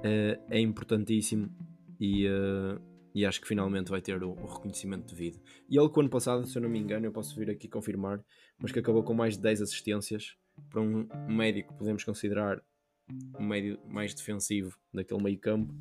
Eh, 0.03 0.39
é 0.51 0.61
importantíssimo 0.61 1.51
e, 1.99 2.27
eh, 2.27 2.79
e 3.15 3.25
acho 3.25 3.41
que 3.41 3.47
finalmente 3.47 3.91
vai 3.91 4.01
ter 4.01 4.23
o, 4.23 4.31
o 4.31 4.47
reconhecimento 4.47 5.15
devido. 5.15 5.41
E 5.69 5.79
ele, 5.79 5.89
que 5.89 6.01
ano 6.01 6.11
passado, 6.11 6.47
se 6.47 6.57
eu 6.57 6.63
não 6.63 6.69
me 6.69 6.79
engano, 6.79 7.07
eu 7.07 7.13
posso 7.13 7.37
vir 7.39 7.49
aqui 7.49 7.69
confirmar, 7.69 8.21
mas 8.59 8.73
que 8.73 8.79
acabou 8.79 9.03
com 9.05 9.15
mais 9.15 9.37
de 9.37 9.43
10 9.43 9.63
assistências 9.63 10.37
para 10.69 10.81
um 10.81 11.07
médio 11.29 11.67
que 11.67 11.75
podemos 11.75 12.03
considerar 12.03 12.63
um 13.39 13.45
médio 13.45 13.79
mais 13.87 14.15
defensivo 14.15 14.77
daquele 14.93 15.23
meio 15.23 15.39
campo. 15.39 15.73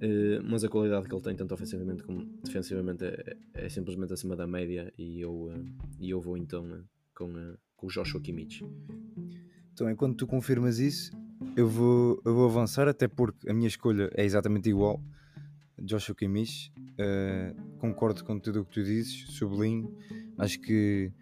Eh, 0.00 0.40
mas 0.42 0.64
a 0.64 0.68
qualidade 0.68 1.08
que 1.08 1.14
ele 1.14 1.22
tem, 1.22 1.34
tanto 1.34 1.54
ofensivamente 1.54 2.02
como 2.02 2.24
defensivamente, 2.44 3.04
é, 3.04 3.36
é 3.54 3.68
simplesmente 3.68 4.12
acima 4.12 4.36
da 4.36 4.46
média. 4.46 4.92
E 4.98 5.20
eu, 5.20 5.52
eh, 5.52 5.64
e 6.00 6.10
eu 6.10 6.20
vou 6.20 6.36
então 6.36 6.66
eh, 6.74 6.82
com, 7.14 7.32
com 7.76 7.86
o 7.86 7.90
Joshua 7.90 8.20
Kimmich. 8.20 8.64
Então, 9.72 9.90
enquanto 9.90 10.16
tu 10.16 10.26
confirmas 10.26 10.78
isso, 10.78 11.12
eu 11.56 11.68
vou, 11.68 12.20
eu 12.24 12.34
vou 12.34 12.46
avançar, 12.46 12.88
até 12.88 13.08
porque 13.08 13.48
a 13.48 13.54
minha 13.54 13.68
escolha 13.68 14.10
é 14.14 14.24
exatamente 14.24 14.68
igual. 14.68 15.00
Joshua 15.78 16.14
Kimmich. 16.14 16.72
Eh, 16.98 17.54
concordo 17.78 18.24
com 18.24 18.38
tudo 18.38 18.60
o 18.60 18.64
que 18.64 18.72
tu 18.72 18.84
dizes, 18.84 19.36
sublinho. 19.36 19.96
Acho 20.38 20.60
que 20.60 21.12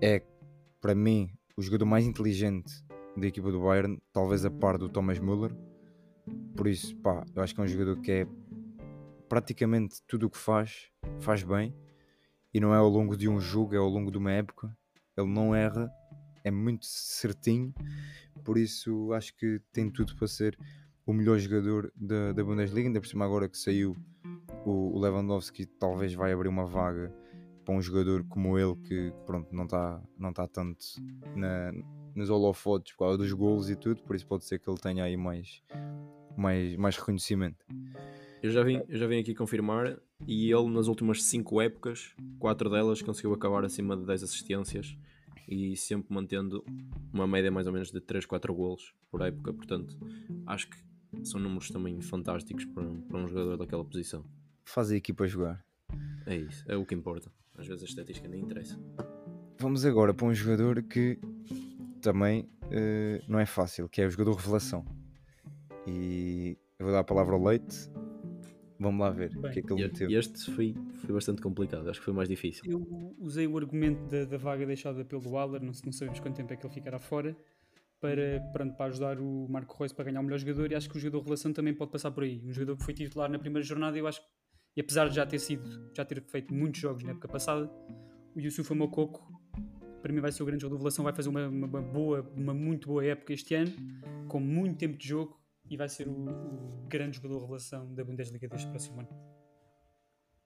é, 0.00 0.22
para 0.80 0.94
mim, 0.94 1.30
o 1.56 1.62
jogador 1.62 1.86
mais 1.86 2.04
inteligente 2.04 2.72
da 3.16 3.26
equipa 3.26 3.50
do 3.50 3.60
Bayern, 3.60 4.00
talvez 4.12 4.44
a 4.44 4.50
par 4.50 4.78
do 4.78 4.88
Thomas 4.88 5.18
Müller. 5.18 5.54
Por 6.56 6.66
isso, 6.66 6.96
pá, 6.96 7.24
eu 7.34 7.42
acho 7.42 7.54
que 7.54 7.60
é 7.60 7.64
um 7.64 7.68
jogador 7.68 8.00
que 8.00 8.10
é 8.10 8.26
praticamente 9.28 10.02
tudo 10.06 10.26
o 10.26 10.30
que 10.30 10.38
faz, 10.38 10.90
faz 11.20 11.42
bem. 11.42 11.74
E 12.52 12.60
não 12.60 12.72
é 12.72 12.78
ao 12.78 12.88
longo 12.88 13.16
de 13.16 13.28
um 13.28 13.40
jogo, 13.40 13.74
é 13.74 13.78
ao 13.78 13.88
longo 13.88 14.10
de 14.10 14.18
uma 14.18 14.30
época. 14.30 14.76
Ele 15.16 15.28
não 15.28 15.54
erra, 15.54 15.90
é 16.44 16.50
muito 16.50 16.86
certinho. 16.86 17.74
Por 18.44 18.58
isso 18.58 19.12
acho 19.12 19.34
que 19.36 19.60
tem 19.72 19.90
tudo 19.90 20.14
para 20.16 20.28
ser 20.28 20.56
o 21.06 21.12
melhor 21.12 21.38
jogador 21.38 21.92
da, 21.94 22.32
da 22.32 22.44
Bundesliga. 22.44 22.88
Ainda 22.88 23.00
por 23.00 23.06
cima, 23.06 23.24
agora 23.24 23.48
que 23.48 23.58
saiu 23.58 23.96
o, 24.64 24.96
o 24.96 25.00
Lewandowski, 25.00 25.66
talvez 25.66 26.14
vai 26.14 26.32
abrir 26.32 26.48
uma 26.48 26.66
vaga 26.66 27.14
para 27.64 27.74
um 27.74 27.80
jogador 27.80 28.24
como 28.28 28.58
ele 28.58 28.76
que 28.76 29.12
pronto, 29.24 29.54
não 29.54 29.64
está 29.64 30.02
não 30.18 30.32
tá 30.32 30.46
tanto 30.46 30.84
na, 31.34 31.72
nos 32.14 32.30
holofotes 32.30 32.92
por 32.92 33.00
causa 33.00 33.18
dos 33.18 33.32
golos 33.32 33.70
e 33.70 33.76
tudo, 33.76 34.02
por 34.02 34.14
isso 34.14 34.26
pode 34.26 34.44
ser 34.44 34.58
que 34.58 34.68
ele 34.68 34.78
tenha 34.78 35.04
aí 35.04 35.16
mais, 35.16 35.62
mais, 36.36 36.76
mais 36.76 36.96
reconhecimento. 36.96 37.64
Eu 38.42 38.50
já, 38.50 38.62
vim, 38.62 38.82
eu 38.88 38.98
já 38.98 39.06
vim 39.06 39.18
aqui 39.18 39.34
confirmar 39.34 39.98
e 40.26 40.52
ele 40.52 40.68
nas 40.68 40.86
últimas 40.86 41.22
5 41.22 41.62
épocas, 41.62 42.14
4 42.38 42.68
delas 42.68 43.00
conseguiu 43.00 43.32
acabar 43.32 43.64
acima 43.64 43.96
de 43.96 44.04
10 44.04 44.22
assistências 44.24 44.96
e 45.48 45.74
sempre 45.76 46.12
mantendo 46.12 46.62
uma 47.12 47.26
média 47.26 47.50
mais 47.50 47.66
ou 47.66 47.72
menos 47.72 47.90
de 47.90 48.00
3, 48.00 48.26
4 48.26 48.54
golos 48.54 48.94
por 49.10 49.22
época, 49.22 49.52
portanto 49.52 49.98
acho 50.46 50.68
que 50.68 50.76
são 51.22 51.40
números 51.40 51.70
também 51.70 52.00
fantásticos 52.00 52.64
para, 52.66 52.84
para 52.84 53.18
um 53.18 53.28
jogador 53.28 53.56
daquela 53.56 53.84
posição. 53.84 54.24
Faz 54.64 54.90
a 54.90 54.96
equipa 54.96 55.26
jogar. 55.26 55.64
É 56.26 56.36
isso, 56.36 56.64
é 56.66 56.76
o 56.76 56.84
que 56.84 56.94
importa. 56.94 57.30
Às 57.56 57.66
vezes 57.66 57.82
a 57.82 57.86
estatística 57.86 58.28
nem 58.28 58.40
interessa. 58.40 58.78
Vamos 59.58 59.84
agora 59.84 60.12
para 60.12 60.26
um 60.26 60.34
jogador 60.34 60.82
que 60.82 61.18
também 62.00 62.42
uh, 62.64 63.24
não 63.28 63.38
é 63.38 63.46
fácil, 63.46 63.88
que 63.88 64.02
é 64.02 64.06
o 64.06 64.10
jogador 64.10 64.34
revelação. 64.34 64.84
E 65.86 66.58
eu 66.78 66.86
vou 66.86 66.92
dar 66.92 67.00
a 67.00 67.04
palavra 67.04 67.34
ao 67.34 67.42
Leite. 67.42 67.88
Vamos 68.78 69.00
lá 69.00 69.10
ver 69.10 69.30
Bem, 69.30 69.50
o 69.50 69.52
que 69.52 69.60
é 69.60 69.62
que 69.62 69.72
ele 69.72 69.82
meteu. 69.84 70.10
Este 70.10 70.50
foi, 70.50 70.74
foi 70.96 71.14
bastante 71.14 71.40
complicado, 71.40 71.88
acho 71.88 72.00
que 72.00 72.04
foi 72.04 72.14
mais 72.14 72.28
difícil. 72.28 72.64
Eu 72.66 73.14
usei 73.18 73.46
o 73.46 73.56
argumento 73.56 74.04
da, 74.08 74.24
da 74.24 74.36
vaga 74.36 74.66
deixada 74.66 75.04
pelo 75.04 75.22
Waller, 75.30 75.62
não, 75.62 75.72
não, 75.84 75.92
sabemos 75.92 76.20
quanto 76.20 76.36
tempo 76.36 76.52
é 76.52 76.56
que 76.56 76.66
ele 76.66 76.74
ficará 76.74 76.98
fora, 76.98 77.36
para, 78.00 78.40
para, 78.52 78.66
para 78.72 78.86
ajudar 78.86 79.18
o 79.18 79.46
Marco 79.48 79.76
Reus 79.78 79.92
para 79.92 80.04
ganhar 80.04 80.20
o 80.20 80.22
melhor 80.22 80.38
jogador. 80.38 80.70
E 80.70 80.74
acho 80.74 80.88
que 80.88 80.96
o 80.96 81.00
jogador 81.00 81.18
revelação 81.20 81.52
também 81.52 81.74
pode 81.74 81.90
passar 81.90 82.10
por 82.10 82.24
aí. 82.24 82.42
Um 82.44 82.52
jogador 82.52 82.76
que 82.76 82.84
foi 82.84 82.94
titular 82.94 83.30
na 83.30 83.38
primeira 83.38 83.66
jornada, 83.66 83.96
eu 83.96 84.06
acho 84.06 84.20
que 84.20 84.26
e 84.76 84.80
apesar 84.80 85.08
de 85.08 85.14
já 85.14 85.24
ter 85.24 85.38
sido, 85.38 85.90
já 85.94 86.04
ter 86.04 86.20
feito 86.22 86.52
muitos 86.52 86.80
jogos 86.80 87.04
na 87.04 87.10
época 87.10 87.28
passada, 87.28 87.70
o 88.34 88.40
Yusufa 88.40 88.74
Mokoko 88.74 89.32
para 90.02 90.12
mim 90.12 90.20
vai 90.20 90.30
ser 90.32 90.42
o 90.42 90.46
grande 90.46 90.62
jogo 90.62 90.76
de 90.76 91.02
vai 91.02 91.14
fazer 91.14 91.28
uma, 91.30 91.48
uma, 91.48 91.80
boa, 91.80 92.30
uma 92.36 92.52
muito 92.52 92.88
boa 92.88 93.02
época 93.02 93.32
este 93.32 93.54
ano, 93.54 93.72
com 94.28 94.38
muito 94.38 94.76
tempo 94.76 94.98
de 94.98 95.08
jogo 95.08 95.40
e 95.70 95.76
vai 95.76 95.88
ser 95.88 96.06
o, 96.08 96.12
o 96.12 96.86
grande 96.88 97.16
jogador 97.16 97.56
de 97.56 97.94
da 97.94 98.04
Bundesliga 98.04 98.46
deste 98.48 98.68
próximo 98.68 99.00
ano. 99.00 99.08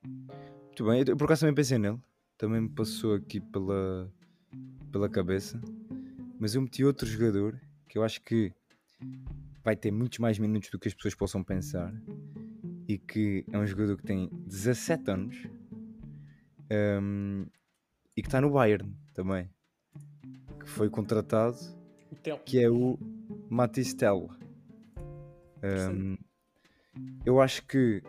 Muito 0.04 0.84
bem, 0.84 1.02
eu 1.04 1.16
por 1.16 1.24
acaso 1.24 1.40
também 1.40 1.54
pensei 1.54 1.76
nele, 1.76 1.98
também 2.36 2.60
me 2.60 2.68
passou 2.68 3.14
aqui 3.14 3.40
pela, 3.40 4.12
pela 4.92 5.08
cabeça, 5.08 5.60
mas 6.38 6.54
eu 6.54 6.62
meti 6.62 6.84
outro 6.84 7.06
jogador 7.06 7.60
que 7.88 7.98
eu 7.98 8.04
acho 8.04 8.22
que 8.22 8.52
vai 9.64 9.76
ter 9.76 9.90
muitos 9.90 10.18
mais 10.18 10.38
minutos 10.38 10.70
do 10.70 10.78
que 10.78 10.88
as 10.88 10.94
pessoas 10.94 11.14
possam 11.14 11.42
pensar 11.42 11.92
e 12.86 12.96
que 12.96 13.44
é 13.52 13.58
um 13.58 13.66
jogador 13.66 13.96
que 13.96 14.04
tem 14.04 14.30
17 14.46 15.10
anos 15.10 15.36
um, 16.70 17.46
e 18.16 18.22
que 18.22 18.28
está 18.28 18.40
no 18.40 18.50
Bayern 18.50 18.94
também, 19.14 19.50
que 20.60 20.68
foi 20.68 20.88
contratado, 20.88 21.58
que 22.44 22.58
é 22.58 22.70
o 22.70 22.98
Matisse 23.48 23.96
Tell. 23.96 24.28
Um, 25.62 26.16
eu 27.24 27.40
acho 27.40 27.64
que, 27.66 28.02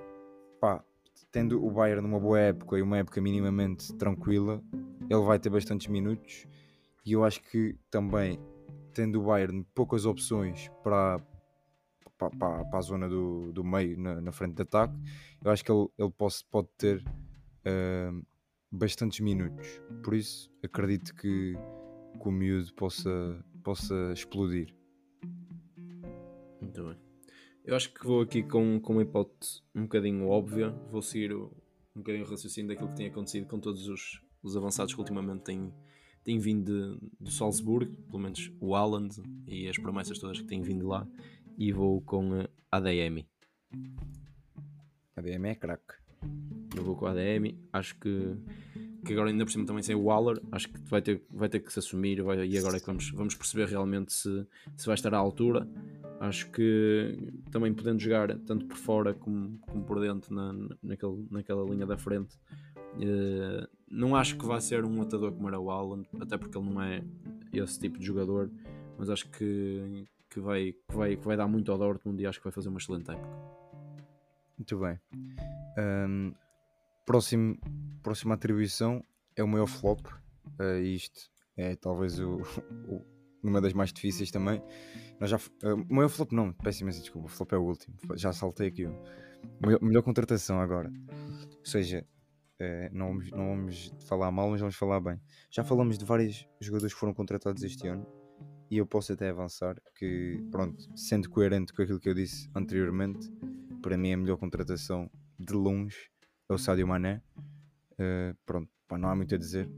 pá, 0.59 0.83
tendo 1.31 1.63
o 1.63 1.71
Bayern 1.71 2.01
numa 2.01 2.19
boa 2.19 2.39
época 2.39 2.77
e 2.77 2.81
uma 2.81 2.98
época 2.98 3.21
minimamente 3.21 3.93
tranquila, 3.95 4.62
ele 5.09 5.21
vai 5.21 5.39
ter 5.39 5.50
bastantes 5.50 5.88
minutos 5.88 6.48
e 7.09 7.13
eu 7.13 7.23
acho 7.23 7.41
que 7.41 7.75
também 7.89 8.39
tendo 8.93 9.19
o 9.19 9.25
Bayern 9.25 9.65
poucas 9.73 10.05
opções 10.05 10.69
para, 10.83 11.19
para, 12.17 12.29
para, 12.29 12.65
para 12.65 12.79
a 12.79 12.81
zona 12.81 13.09
do, 13.09 13.51
do 13.51 13.63
meio 13.63 13.97
na, 13.99 14.21
na, 14.21 14.31
frente 14.31 14.55
de 14.55 14.61
ataque, 14.61 14.93
eu 15.43 15.49
acho 15.49 15.65
que 15.65 15.71
ele, 15.71 15.87
ele 15.97 16.11
pode, 16.11 16.35
pode 16.51 16.67
ter 16.77 17.03
uh, 17.03 18.25
bastantes 18.71 19.19
minutos. 19.21 19.81
Por 20.03 20.13
isso 20.13 20.51
acredito 20.63 21.15
que, 21.15 21.55
que 22.21 22.27
o 22.27 22.31
miúdo 22.31 22.71
possa, 22.75 23.43
possa 23.63 24.11
explodir. 24.13 24.75
Muito 26.61 26.83
bem. 26.83 26.97
Eu 27.65 27.75
acho 27.75 27.91
que 27.91 28.05
vou 28.05 28.21
aqui 28.21 28.43
com, 28.43 28.79
com 28.79 28.93
uma 28.93 29.01
hipótese 29.01 29.61
um 29.73 29.83
bocadinho 29.83 30.27
óbvia. 30.27 30.69
Vou 30.91 31.01
seguir 31.01 31.33
o, 31.33 31.45
um 31.95 32.01
bocadinho 32.01 32.25
o 32.25 32.29
raciocínio 32.29 32.69
daquilo 32.69 32.89
que 32.89 32.95
tem 32.95 33.07
acontecido 33.07 33.47
com 33.47 33.59
todos 33.59 33.87
os, 33.87 34.21
os 34.43 34.55
avançados 34.55 34.93
que 34.93 34.99
ultimamente 34.99 35.43
têm, 35.43 35.73
têm 36.23 36.39
vindo 36.39 36.97
de, 36.97 37.09
de 37.19 37.33
Salzburgo, 37.33 37.95
pelo 38.03 38.19
menos 38.19 38.51
o 38.59 38.75
Haaland 38.75 39.15
e 39.47 39.67
as 39.67 39.77
promessas 39.77 40.19
todas 40.19 40.39
que 40.39 40.47
têm 40.47 40.61
vindo 40.61 40.88
lá 40.88 41.07
e 41.57 41.71
vou 41.71 42.01
com 42.01 42.41
a 42.71 42.77
ADM. 42.77 43.25
ADM 45.15 45.45
é 45.45 45.55
craque. 45.55 45.93
Eu 46.75 46.83
vou 46.83 46.95
com 46.95 47.05
a 47.05 47.11
ADM, 47.11 47.57
acho 47.73 47.95
que, 47.97 48.35
que 49.05 49.13
agora 49.13 49.29
ainda 49.29 49.45
por 49.45 49.51
cima 49.51 49.65
também 49.65 49.83
sem 49.83 49.95
o 49.95 50.03
Waller, 50.03 50.41
acho 50.51 50.69
que 50.69 50.79
vai 50.89 51.01
ter, 51.01 51.23
vai 51.29 51.49
ter 51.49 51.59
que 51.59 51.71
se 51.71 51.79
assumir 51.79 52.21
vai, 52.21 52.45
e 52.45 52.57
agora 52.57 52.77
é 52.77 52.79
que 52.79 52.85
vamos, 52.85 53.09
vamos 53.11 53.35
perceber 53.35 53.67
realmente 53.67 54.13
se, 54.13 54.47
se 54.77 54.85
vai 54.85 54.95
estar 54.95 55.13
à 55.13 55.17
altura. 55.17 55.67
Acho 56.19 56.49
que 56.51 57.17
também 57.49 57.73
podendo 57.73 57.99
jogar 57.99 58.38
tanto 58.39 58.65
por 58.65 58.77
fora 58.77 59.13
como, 59.13 59.57
como 59.59 59.83
por 59.83 59.99
dentro 59.99 60.33
na, 60.33 60.53
naquele, 60.83 61.27
naquela 61.31 61.63
linha 61.63 61.85
da 61.85 61.97
frente, 61.97 62.35
uh, 62.95 63.67
não 63.91 64.15
acho 64.15 64.38
que 64.38 64.46
vai 64.46 64.62
ser 64.62 64.86
um 64.86 64.98
matador 64.98 65.31
como 65.31 65.48
era 65.48 65.60
o 65.60 65.69
Haaland, 65.69 66.08
até 66.19 66.38
porque 66.38 66.58
ele 66.58 66.69
não 66.69 66.81
é 66.81 67.03
esse 67.51 67.79
tipo 67.79 67.98
de 67.98 68.05
jogador, 68.05 68.51
mas 68.98 69.10
acho 69.10 69.29
que, 69.29 70.05
que 70.29 70.39
vai, 70.39 70.74
que 70.88 70.96
vai, 70.96 71.15
que 71.15 71.25
vai 71.25 71.36
dar 71.36 71.48
muito 71.48 71.72
ao 71.72 71.77
Dortmund 71.77 72.22
e 72.22 72.27
acho 72.27 72.39
que 72.39 72.43
vai 72.43 72.53
fazer 72.53 72.69
uma 72.69 72.77
excelente 72.77 73.10
época. 73.10 73.29
Muito 74.58 74.77
bem. 74.77 75.00
Um, 75.77 76.34
próximo, 77.05 77.58
próxima 78.03 78.36
atribuição 78.36 79.03
é 79.36 79.43
o 79.43 79.48
maior 79.48 79.67
flop. 79.67 80.05
Uh, 80.60 80.79
isto 80.84 81.29
é 81.55 81.75
talvez 81.75 82.19
o, 82.19 82.41
o, 82.88 83.01
uma 83.41 83.62
das 83.62 83.74
mais 83.74 83.91
difíceis 83.91 84.29
também. 84.29 84.62
Nós 85.19 85.29
já, 85.29 85.38
uh, 85.38 85.86
o 85.89 85.93
maior 85.96 86.10
flop 86.10 86.31
não, 86.34 86.51
peço 86.53 86.86
desculpa, 86.86 87.27
o 87.27 87.29
flop 87.29 87.53
é 87.53 87.58
o 87.58 87.63
último. 87.63 87.96
Já 88.15 88.34
saltei 88.34 88.67
aqui 88.67 88.88
melhor, 89.62 89.81
melhor 89.81 90.03
contratação 90.03 90.60
agora. 90.60 90.91
Ou 91.58 91.65
seja, 91.65 92.05
uh, 92.61 92.89
não, 92.91 93.07
vamos, 93.07 93.31
não 93.31 93.49
vamos 93.55 93.93
falar 94.07 94.31
mal, 94.31 94.49
mas 94.49 94.59
vamos 94.59 94.75
falar 94.75 94.99
bem. 94.99 95.19
Já 95.49 95.63
falamos 95.63 95.97
de 95.97 96.05
vários 96.05 96.47
jogadores 96.59 96.93
que 96.93 96.99
foram 96.99 97.13
contratados 97.13 97.63
este 97.63 97.87
ano 97.87 98.05
e 98.69 98.77
eu 98.77 98.85
posso 98.85 99.13
até 99.13 99.29
avançar 99.29 99.75
que, 99.95 100.43
pronto, 100.51 100.77
sendo 100.95 101.29
coerente 101.29 101.73
com 101.73 101.81
aquilo 101.81 101.99
que 101.99 102.09
eu 102.09 102.13
disse 102.13 102.49
anteriormente, 102.55 103.31
para 103.81 103.97
mim 103.97 104.13
a 104.13 104.17
melhor 104.17 104.37
contratação 104.37 105.09
de 105.39 105.53
longe 105.53 106.09
é 106.49 106.53
o 106.53 106.57
Sadio 106.57 106.87
Mané. 106.87 107.21
Uh, 107.93 108.35
pronto, 108.45 108.69
pá, 108.87 108.97
não 108.97 109.09
há 109.09 109.15
muito 109.15 109.33
a 109.33 109.37
dizer. 109.37 109.69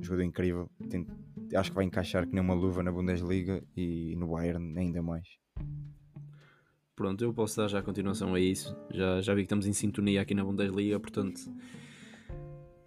Jogador 0.00 0.22
incrível. 0.22 0.70
Tem, 0.88 1.06
acho 1.54 1.70
que 1.70 1.76
vai 1.76 1.84
encaixar 1.84 2.26
que 2.26 2.32
nem 2.32 2.42
uma 2.42 2.54
luva 2.54 2.82
na 2.82 2.90
Bundesliga 2.90 3.62
e 3.76 4.14
no 4.16 4.28
Bayern 4.28 4.78
ainda 4.78 5.02
mais. 5.02 5.28
Pronto, 6.94 7.22
eu 7.24 7.32
posso 7.32 7.56
dar 7.56 7.68
já 7.68 7.78
a 7.78 7.82
continuação 7.82 8.34
a 8.34 8.40
isso. 8.40 8.76
Já, 8.90 9.20
já 9.20 9.34
vi 9.34 9.42
que 9.42 9.46
estamos 9.46 9.66
em 9.66 9.72
sintonia 9.72 10.20
aqui 10.20 10.34
na 10.34 10.44
Bundesliga, 10.44 11.00
portanto, 11.00 11.40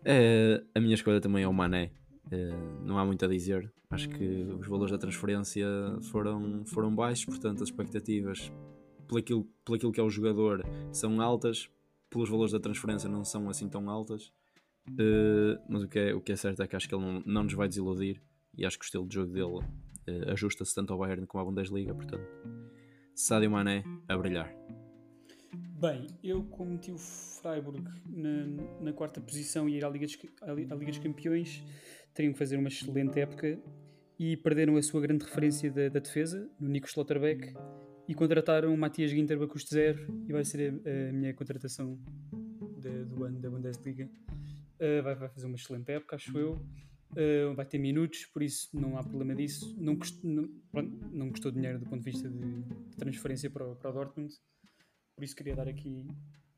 é, 0.06 0.64
a 0.76 0.80
minha 0.80 0.96
escolha 0.96 1.22
também 1.22 1.44
é 1.44 1.48
o 1.48 1.54
Mané. 1.54 1.92
Uh, 2.28 2.86
não 2.86 2.98
há 2.98 3.06
muito 3.06 3.24
a 3.26 3.28
dizer. 3.28 3.72
Acho 3.90 4.10
que 4.10 4.26
os 4.60 4.68
valores 4.68 4.92
da 4.92 4.98
transferência 4.98 5.68
foram, 6.12 6.66
foram 6.66 6.94
baixos, 6.94 7.26
portanto, 7.26 7.62
as 7.64 7.70
expectativas 7.70 8.52
por 9.08 9.20
aquilo, 9.20 9.48
por 9.64 9.76
aquilo 9.76 9.92
que 9.92 10.00
é 10.00 10.04
o 10.04 10.10
jogador 10.10 10.66
são 10.92 11.22
altas, 11.22 11.70
pelos 12.10 12.30
valores 12.30 12.52
da 12.52 12.60
transferência 12.60 13.10
não 13.10 13.24
são 13.24 13.50
assim 13.50 13.70
tão 13.70 13.90
altas. 13.90 14.32
Uh, 14.90 15.62
mas 15.70 15.84
o 15.84 15.88
que, 15.88 16.00
é, 16.00 16.14
o 16.14 16.22
que 16.22 16.32
é 16.32 16.36
certo 16.36 16.62
é 16.62 16.68
que 16.68 16.76
acho 16.76 16.90
que 16.90 16.96
ele 16.96 17.04
não, 17.04 17.24
não 17.26 17.44
nos 17.44 17.54
vai 17.54 17.68
desiludir 17.68 18.22
e 18.58 18.66
acho 18.66 18.78
que 18.78 18.84
o 18.84 18.88
estilo 18.88 19.08
de 19.08 19.16
jogo 19.16 19.32
dele 19.32 19.60
uh, 19.60 20.32
ajusta-se 20.32 20.76
tanto 20.76 20.92
ao 20.92 21.00
Bayern 21.00 21.26
como 21.26 21.42
à 21.42 21.46
Bundesliga. 21.46 21.94
Portanto, 21.94 22.28
Sadio 23.16 23.52
Mané 23.52 23.84
a 24.08 24.18
brilhar. 24.18 24.63
Bem, 25.84 26.08
eu 26.24 26.46
como 26.46 26.72
meti 26.72 26.94
o 26.94 26.98
Freiburg 26.98 27.84
na, 28.08 28.46
na 28.80 28.94
quarta 28.94 29.20
posição 29.20 29.68
e 29.68 29.76
ir 29.76 29.84
à 29.84 29.90
Liga, 29.90 30.06
dos, 30.06 30.18
à 30.48 30.54
Liga 30.54 30.92
dos 30.92 31.00
Campeões, 31.00 31.62
teriam 32.14 32.32
que 32.32 32.40
fazer 32.40 32.56
uma 32.56 32.70
excelente 32.70 33.20
época 33.20 33.60
e 34.18 34.38
perderam 34.38 34.78
a 34.78 34.82
sua 34.82 35.02
grande 35.02 35.26
referência 35.26 35.70
da, 35.70 35.90
da 35.90 36.00
defesa, 36.00 36.50
no 36.58 36.70
Nico 36.70 36.90
Schlotterbeck, 36.90 37.54
e 38.08 38.16
contrataram 38.16 38.74
o 38.74 38.78
Matias 38.78 39.12
Ginter 39.12 39.42
a 39.42 39.46
custo 39.46 39.72
zero 39.72 40.08
e 40.26 40.32
vai 40.32 40.46
ser 40.46 40.72
a, 40.72 41.10
a 41.10 41.12
minha 41.12 41.34
contratação 41.34 42.00
de, 42.78 43.04
do 43.04 43.26
ano 43.26 43.42
da 43.42 43.50
Bundesliga. 43.50 44.10
Uh, 44.80 45.04
vai, 45.04 45.16
vai, 45.16 45.28
fazer 45.28 45.48
uma 45.48 45.58
excelente 45.58 45.92
época, 45.92 46.16
acho 46.16 46.38
eu. 46.38 46.54
Uh, 47.12 47.54
vai 47.56 47.66
ter 47.66 47.78
minutos, 47.78 48.26
por 48.28 48.42
isso 48.42 48.70
não 48.72 48.98
há 48.98 49.04
problema 49.04 49.36
disso. 49.36 49.76
Não, 49.78 50.00
não, 50.24 50.50
não 51.12 51.30
custou 51.30 51.52
dinheiro 51.52 51.78
do 51.78 51.86
ponto 51.88 52.02
de 52.02 52.10
vista 52.10 52.30
de, 52.30 52.62
de 52.62 52.96
transferência 52.96 53.50
para 53.50 53.76
para 53.76 53.90
o 53.90 53.94
Dortmund, 53.94 54.34
por 55.16 55.24
isso 55.24 55.36
queria 55.36 55.56
dar 55.56 55.68
aqui 55.68 56.08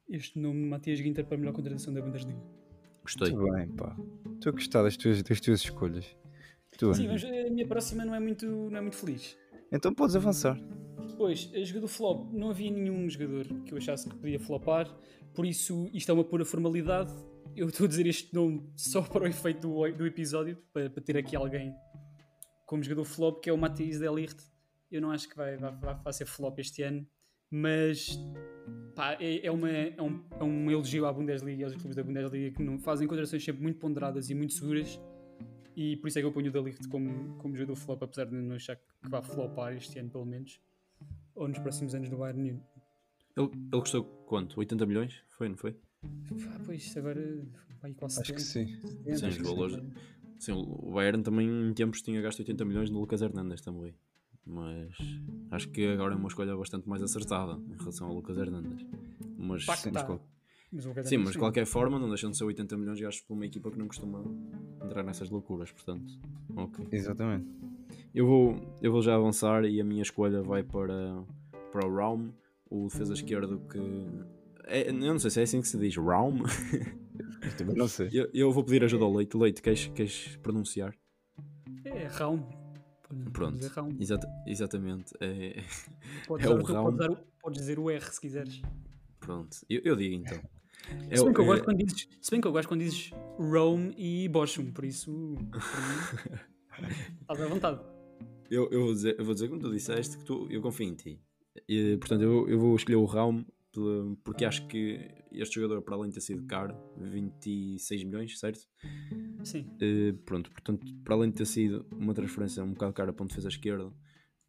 este 0.10 0.40
nome 0.40 0.66
Matias 0.68 1.00
Ginter 1.00 1.26
para 1.26 1.36
a 1.36 1.38
melhor 1.38 1.54
contratação 1.54 1.94
da 1.94 2.02
Bundesliga. 2.02 2.40
Gostei. 3.02 3.32
Muito 3.32 3.54
bem, 3.54 3.70
pá. 3.70 3.96
Estou 4.34 4.50
a 4.50 4.54
gostar 4.54 4.84
das 4.84 4.98
tuas, 4.98 5.22
das 5.22 5.40
tuas 5.40 5.62
escolhas. 5.62 6.06
Muito 6.82 6.94
Sim, 6.96 7.08
mas 7.08 7.24
a 7.24 7.50
minha 7.50 7.68
próxima 7.68 8.04
não 8.04 8.16
é 8.16 8.20
muito, 8.20 8.46
não 8.46 8.78
é 8.78 8.82
muito 8.82 8.98
feliz. 8.98 9.38
Então 9.72 9.94
podes 9.94 10.16
avançar. 10.16 10.60
Pois, 11.18 11.50
a 11.54 11.64
jogador 11.64 11.88
flop, 11.88 12.34
não 12.34 12.50
havia 12.50 12.72
nenhum 12.72 13.10
jogador 13.10 13.46
que 13.64 13.74
eu 13.74 13.78
achasse 13.78 14.10
que 14.10 14.16
podia 14.16 14.40
flopar, 14.40 14.94
por 15.34 15.46
isso 15.46 15.90
isto 15.94 16.10
é 16.10 16.14
uma 16.14 16.24
pura 16.24 16.44
formalidade. 16.44 17.14
Eu 17.56 17.70
estou 17.70 17.86
a 17.86 17.90
dizer 17.90 18.06
este 18.08 18.34
nome 18.34 18.70
só 18.76 19.02
para 19.08 19.24
o 19.24 19.28
efeito 19.28 19.62
do, 19.62 19.92
do 19.92 20.06
episódio, 20.06 20.58
para, 20.74 20.90
para 20.90 21.04
ter 21.04 21.18
aqui 21.18 21.36
alguém 21.36 21.74
como 22.66 22.84
jogador 22.84 23.06
flop, 23.06 23.42
que 23.42 23.50
é 23.50 23.54
o 23.54 23.58
Matheus 23.58 24.00
Delirte. 24.00 24.44
Eu 24.92 25.02
não 25.02 25.12
acho 25.12 25.30
que 25.30 25.38
vai, 25.38 25.56
vai, 25.58 25.72
vai, 25.76 25.96
vai 25.96 26.14
ser 26.14 26.26
flop 26.26 26.60
este 26.60 26.82
ano, 26.82 27.08
mas 27.50 28.20
pá, 28.96 29.18
é, 29.20 29.46
é, 29.46 29.52
uma, 29.52 29.70
é, 29.70 30.02
um, 30.02 30.24
é 30.40 30.44
um 30.44 30.72
elogio 30.72 31.06
à 31.06 31.14
Bundesliga 31.14 31.62
e 31.62 31.64
aos 31.64 31.74
clubes 31.74 31.96
da 31.96 32.04
Bundesliga 32.04 32.56
que 32.56 32.64
não, 32.64 32.80
fazem 32.80 33.08
contratações 33.08 33.44
sempre 33.44 33.62
muito 33.62 33.80
ponderadas 33.80 34.30
e 34.30 34.36
muito 34.36 34.54
seguras. 34.54 35.00
E 35.76 35.98
por 35.98 36.08
isso 36.08 36.18
é 36.20 36.22
que 36.22 36.26
eu 36.26 36.32
ponho 36.32 36.48
o 36.48 36.52
Delirte 36.52 36.88
como, 36.88 37.36
como 37.38 37.56
jogador 37.56 37.76
flop, 37.76 38.04
apesar 38.04 38.26
de 38.26 38.36
não 38.36 38.56
achar 38.56 38.78
que 38.78 39.10
vai 39.10 39.22
flopar 39.22 39.76
este 39.76 40.00
ano, 40.00 40.10
pelo 40.10 40.26
menos 40.26 40.62
ou 41.36 41.48
nos 41.48 41.60
próximos 41.60 41.94
anos 41.94 42.10
do 42.10 42.18
Bayern. 42.18 42.62
Ele, 43.38 43.50
ele 43.52 43.82
custou 43.82 44.06
quanto? 44.26 44.58
80 44.58 44.86
milhões? 44.86 45.22
Foi, 45.28 45.50
não 45.50 45.58
foi? 45.58 45.76
Ah, 46.04 46.60
pois, 46.66 46.96
agora 46.96 47.46
vai 47.82 47.94
quase 47.94 48.22
Acho 48.22 48.34
que 48.34 48.42
70, 48.42 48.72
sim. 48.72 48.88
70, 48.88 49.18
Sim, 49.18 49.26
acho 49.26 49.28
os 49.28 49.38
que 49.38 49.44
valores. 49.44 49.84
Sim, 50.40 50.52
o 50.54 50.94
Bayern 50.94 51.24
também 51.24 51.50
em 51.50 51.74
tempos 51.74 52.02
tinha 52.02 52.22
gasto 52.22 52.40
80 52.40 52.64
milhões 52.66 52.90
no 52.90 53.00
Lucas 53.00 53.22
Hernandes 53.22 53.62
também. 53.62 53.94
Mas 54.46 54.96
acho 55.52 55.70
que 55.70 55.88
agora 55.88 56.14
é 56.14 56.18
uma 56.18 56.28
escolha 56.28 56.56
bastante 56.56 56.88
mais 56.88 57.02
acertada 57.02 57.60
em 57.70 57.78
relação 57.78 58.08
ao 58.08 58.14
Lucas 58.14 58.38
Hernandes. 58.38 58.86
Mas, 59.38 59.66
Pá, 59.66 59.76
que 59.78 59.86
mas 59.92 59.94
tá. 60.02 60.04
qual- 60.06 60.28
Mas 60.72 60.86
Lucas 60.86 61.08
sim, 61.10 61.18
mas 61.18 61.32
de 61.32 61.38
qualquer 61.40 61.66
forma 61.66 61.98
não 61.98 62.08
deixam 62.10 62.30
de 62.30 62.38
ser 62.38 62.44
80 62.44 62.78
milhões 62.78 63.00
gastos 63.00 63.24
por 63.26 63.34
uma 63.34 63.46
equipa 63.46 63.72
que 63.72 63.78
não 63.78 63.88
costuma 63.88 64.24
entrar 64.84 65.04
nessas 65.04 65.30
loucuras, 65.30 65.72
portanto. 65.72 66.14
Ok. 66.56 66.88
Exatamente. 66.92 67.48
Eu 68.14 68.28
vou, 68.28 68.56
eu 68.82 68.92
vou 68.92 69.02
já 69.02 69.16
avançar 69.16 69.66
e 69.66 69.82
a 69.82 69.84
minha 69.84 70.02
escolha 70.04 70.42
vai 70.42 70.64
para, 70.64 71.24
para 71.72 71.88
o 71.88 71.94
Raum, 71.96 72.32
o 72.70 72.88
defesa 72.88 73.14
esquerdo 73.14 73.60
que. 73.70 73.80
É, 74.68 74.90
eu 74.90 74.94
não 74.94 75.20
sei 75.20 75.30
se 75.32 75.40
é 75.40 75.44
assim 75.44 75.62
que 75.62 75.68
se 75.68 75.78
diz, 75.78 75.96
Raum. 75.98 76.40
Eu 77.42 77.58
também 77.58 77.76
não 77.76 77.88
sei. 77.88 78.10
Eu, 78.14 78.30
eu 78.34 78.52
vou 78.52 78.64
pedir 78.64 78.84
ajuda 78.84 79.04
ao 79.06 79.14
Leite. 79.14 79.36
Leite, 79.38 79.62
queres, 79.62 79.88
queres 79.88 80.36
pronunciar? 80.38 80.96
É 81.84 82.08
Raum. 82.08 82.44
Pode- 83.08 83.24
Pronto. 83.32 83.34
pode 83.52 83.56
dizer 83.58 83.72
Raum. 83.74 83.96
Exata, 84.00 84.28
exatamente. 84.48 85.14
É, 85.20 85.64
Podes, 86.28 86.46
é 86.46 86.50
usar 86.50 86.60
o 86.60 86.64
Raum. 86.64 86.98
podes, 86.98 87.08
o- 87.08 87.18
podes 87.42 87.60
dizer 87.60 87.80
o 87.80 87.90
R 87.90 88.02
se 88.12 88.20
quiseres. 88.22 88.62
pronto. 89.20 89.58
Eu, 89.70 89.82
eu 89.84 89.96
digo 89.96 90.16
então. 90.16 90.38
É 91.10 91.16
Se 91.18 91.24
bem, 91.24 91.32
o- 91.32 91.34
que 91.34 91.42
eu 91.42 91.46
gosto 91.46 91.62
é- 91.62 91.66
quando 91.66 91.78
dizes, 91.84 92.08
se 92.22 92.32
bem 92.32 92.42
que 92.42 92.48
eu 92.48 92.52
gosto 92.52 92.68
quando 92.68 92.82
dizes 92.82 93.12
Rome 93.38 93.94
e 93.98 94.28
Bochum, 94.30 94.72
por 94.72 94.86
isso. 94.86 95.36
Estás 97.22 97.42
à 97.42 97.48
vontade. 97.48 97.80
Eu, 98.50 98.70
eu, 98.72 98.82
vou 98.86 98.94
dizer, 98.94 99.16
eu 99.18 99.26
vou 99.26 99.34
dizer 99.34 99.48
como 99.50 99.60
tu 99.62 99.72
disseste 99.72 100.18
que 100.18 100.24
tu, 100.26 100.48
eu 100.52 100.62
confio 100.62 100.88
em 100.88 100.94
ti. 100.96 101.20
E, 101.68 101.98
portanto, 101.98 102.22
eu, 102.22 102.48
eu 102.50 102.60
vou 102.60 102.76
escolher 102.76 102.98
o 102.98 103.06
Raum 103.06 103.44
pela- 103.76 104.16
porque 104.24 104.46
acho 104.46 104.66
que 104.68 105.00
este 105.32 105.56
jogador, 105.56 105.82
para 105.82 105.96
além 105.96 106.10
de 106.10 106.16
ter 106.16 106.22
sido 106.22 106.44
caro, 106.46 106.76
26 106.98 108.04
milhões, 108.04 108.40
certo? 108.40 108.68
Sim. 109.44 109.70
Eh, 109.80 110.14
pronto, 110.26 110.50
portanto, 110.52 110.86
para 111.04 111.14
além 111.16 111.30
de 111.30 111.36
ter 111.38 111.46
sido 111.46 111.86
uma 111.92 112.14
transferência 112.14 112.64
um 112.64 112.72
bocado 112.74 112.94
cara 112.94 113.14
para 113.14 113.24
um 113.24 113.28
defesa 113.28 113.48
esquerdo, 113.50 113.94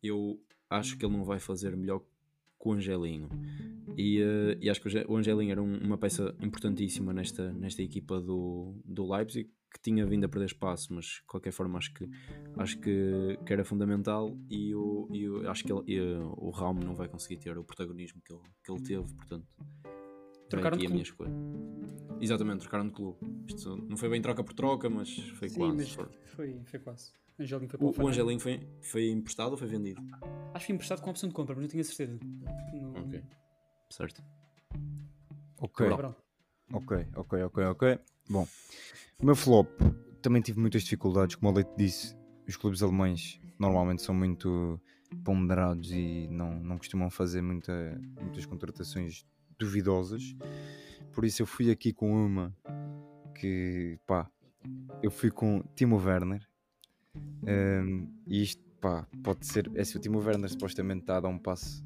eu 0.02 0.40
acho 0.70 0.96
que 0.96 1.04
ele 1.04 1.12
não 1.16 1.24
vai 1.24 1.38
fazer 1.38 1.76
melhor 1.76 2.00
que 2.00 2.68
o 2.68 2.72
Angelinho. 2.72 3.28
E, 3.96 4.20
eh, 4.20 4.58
e 4.60 4.70
acho 4.70 4.80
que 4.80 4.88
o 5.08 5.16
Angelinho 5.16 5.52
era 5.52 5.62
um- 5.62 5.78
uma 5.78 5.98
peça 5.98 6.34
importantíssima 6.40 7.12
nesta, 7.12 7.52
nesta 7.52 7.82
equipa 7.82 8.20
do, 8.20 8.74
do 8.84 9.10
Leipzig, 9.12 9.50
que 9.72 9.80
tinha 9.82 10.06
vindo 10.06 10.24
a 10.24 10.28
perder 10.28 10.46
espaço, 10.46 10.92
mas 10.94 11.04
de 11.06 11.22
qualquer 11.26 11.52
forma 11.52 11.78
acho 11.78 11.92
que, 11.92 12.08
acho 12.58 12.78
que, 12.80 13.38
que 13.44 13.52
era 13.52 13.64
fundamental. 13.64 14.36
E, 14.50 14.74
o, 14.74 15.08
e 15.12 15.28
o- 15.28 15.48
acho 15.50 15.64
que 15.64 15.72
ele, 15.72 15.82
e, 15.86 16.00
o 16.00 16.50
Raum 16.50 16.74
não 16.74 16.94
vai 16.94 17.08
conseguir 17.08 17.36
ter 17.38 17.56
o 17.58 17.64
protagonismo 17.64 18.20
que 18.24 18.32
ele, 18.32 18.42
que 18.64 18.72
ele 18.72 18.80
teve, 18.82 19.14
portanto. 19.14 19.46
vai 19.58 20.46
Trocaram 20.48 20.76
aqui 20.76 20.86
de 20.86 20.86
a 20.86 20.90
minha 20.90 21.02
escolha. 21.02 21.32
Exatamente, 22.20 22.60
trocaram 22.60 22.86
de 22.86 22.92
clube. 22.94 23.18
Isto 23.46 23.76
não 23.88 23.96
foi 23.96 24.08
bem 24.08 24.22
troca 24.22 24.42
por 24.42 24.54
troca, 24.54 24.88
mas 24.88 25.18
foi 25.30 25.48
Sim, 25.48 25.58
quase. 25.60 25.76
mas 25.76 25.90
Foi- 25.90 26.08
foi, 26.24 26.60
foi 26.64 26.80
quase. 26.80 27.12
Angelinho 27.38 27.68
foi 27.68 27.80
o, 27.80 27.92
o. 28.04 28.08
Angelinho 28.08 28.40
foi, 28.40 28.66
foi 28.80 29.10
emprestado 29.10 29.50
ou 29.50 29.56
foi 29.58 29.68
vendido? 29.68 30.00
Acho 30.54 30.60
que 30.64 30.66
foi 30.66 30.74
emprestado 30.74 31.02
com 31.02 31.10
opção 31.10 31.28
de 31.28 31.34
compra, 31.34 31.54
mas 31.54 31.64
não 31.64 31.68
tinha 31.68 31.84
certeza. 31.84 32.18
Não... 32.72 32.92
Ok. 33.02 33.22
Certo. 33.90 34.22
Ok. 35.58 35.86
Ok, 36.72 37.06
ok, 37.14 37.42
ok, 37.44 37.64
ok. 37.66 37.98
Bom, 38.28 38.46
o 39.20 39.26
meu 39.26 39.36
flop 39.36 39.68
também 40.20 40.42
tive 40.42 40.58
muitas 40.58 40.82
dificuldades, 40.82 41.36
como 41.36 41.50
o 41.50 41.54
Leite 41.54 41.70
disse. 41.76 42.16
Os 42.48 42.56
clubes 42.56 42.82
alemães 42.82 43.40
normalmente 43.58 44.02
são 44.02 44.14
muito 44.14 44.80
ponderados 45.24 45.90
e 45.92 46.26
não, 46.28 46.58
não 46.60 46.78
costumam 46.78 47.10
fazer 47.10 47.40
muita, 47.40 48.00
muitas 48.20 48.44
contratações 48.44 49.24
duvidosas. 49.58 50.34
Por 51.12 51.24
isso 51.24 51.42
eu 51.42 51.46
fui 51.46 51.70
aqui 51.70 51.92
com 51.92 52.12
uma 52.12 52.54
que, 53.34 53.98
pá, 54.06 54.28
eu 55.02 55.10
fui 55.10 55.30
com 55.30 55.62
Timo 55.74 55.96
Werner. 55.96 56.46
Ehm, 57.46 58.08
e 58.26 58.42
isto, 58.42 58.62
pá, 58.80 59.06
pode 59.22 59.46
ser. 59.46 59.70
É 59.74 59.84
se 59.84 59.96
o 59.96 60.00
Timo 60.00 60.18
Werner 60.18 60.50
supostamente 60.50 61.02
está 61.02 61.16
a 61.16 61.20
dar 61.20 61.28
um 61.28 61.38
passo 61.38 61.84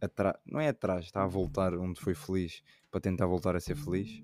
atrás, 0.00 0.36
não 0.46 0.60
é 0.60 0.68
atrás, 0.68 1.04
está 1.04 1.22
a 1.22 1.26
voltar 1.26 1.74
onde 1.74 2.00
foi 2.00 2.14
feliz 2.14 2.62
para 2.90 3.00
tentar 3.00 3.26
voltar 3.26 3.56
a 3.56 3.60
ser 3.60 3.76
feliz. 3.76 4.20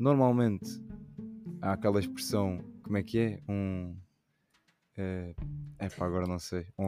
Normalmente 0.00 0.80
há 1.60 1.72
aquela 1.74 2.00
expressão, 2.00 2.64
como 2.82 2.96
é 2.96 3.02
que 3.02 3.18
é? 3.18 3.40
Um. 3.48 3.94
É, 4.96 5.34
pá, 5.96 6.06
agora 6.06 6.26
não 6.26 6.38
sei. 6.38 6.66
Um, 6.78 6.86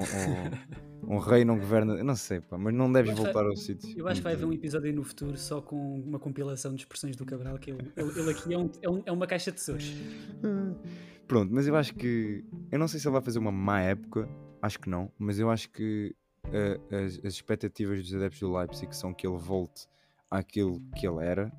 um, 1.10 1.14
um 1.14 1.18
rei 1.18 1.44
não 1.44 1.58
governa. 1.58 1.94
eu 1.94 2.04
Não 2.04 2.16
sei, 2.16 2.40
pá, 2.40 2.58
mas 2.58 2.74
não 2.74 2.92
deves 2.92 3.14
voltar 3.16 3.44
ao 3.46 3.56
sítio. 3.56 3.98
Eu 3.98 4.06
acho 4.08 4.20
que 4.20 4.24
vai 4.24 4.34
haver 4.34 4.44
um 4.44 4.52
episódio 4.52 4.86
aí 4.88 4.92
no 4.92 5.02
futuro 5.04 5.36
só 5.38 5.60
com 5.62 6.00
uma 6.00 6.18
compilação 6.18 6.74
de 6.74 6.82
expressões 6.82 7.16
do 7.16 7.24
Cabral, 7.24 7.58
que 7.58 7.70
ele, 7.70 7.90
ele, 7.96 8.20
ele 8.20 8.30
aqui 8.30 8.52
é, 8.52 8.58
um- 8.58 8.70
é 8.82 8.90
um- 8.90 9.02
é 9.06 9.12
uma 9.12 9.26
caixa 9.26 9.50
de 9.50 9.58
tesouros. 9.58 9.92
Pronto, 11.26 11.52
mas 11.54 11.66
eu 11.66 11.76
acho 11.76 11.94
que. 11.94 12.44
Eu 12.70 12.78
não 12.78 12.88
sei 12.88 13.00
se 13.00 13.06
ele 13.06 13.12
vai 13.12 13.22
fazer 13.22 13.38
uma 13.38 13.52
má 13.52 13.80
época, 13.80 14.28
acho 14.60 14.78
que 14.78 14.90
não, 14.90 15.10
mas 15.18 15.38
eu 15.38 15.50
acho 15.50 15.70
que 15.70 16.14
eh, 16.52 16.78
as, 16.90 17.18
as 17.24 17.34
expectativas 17.34 18.02
dos 18.02 18.14
adeptos 18.14 18.40
do 18.40 18.52
Leipzig 18.54 18.94
são 18.94 19.14
que 19.14 19.26
ele 19.26 19.38
volte 19.38 19.86
àquilo 20.30 20.82
que 20.96 21.06
ele 21.06 21.24
era, 21.24 21.50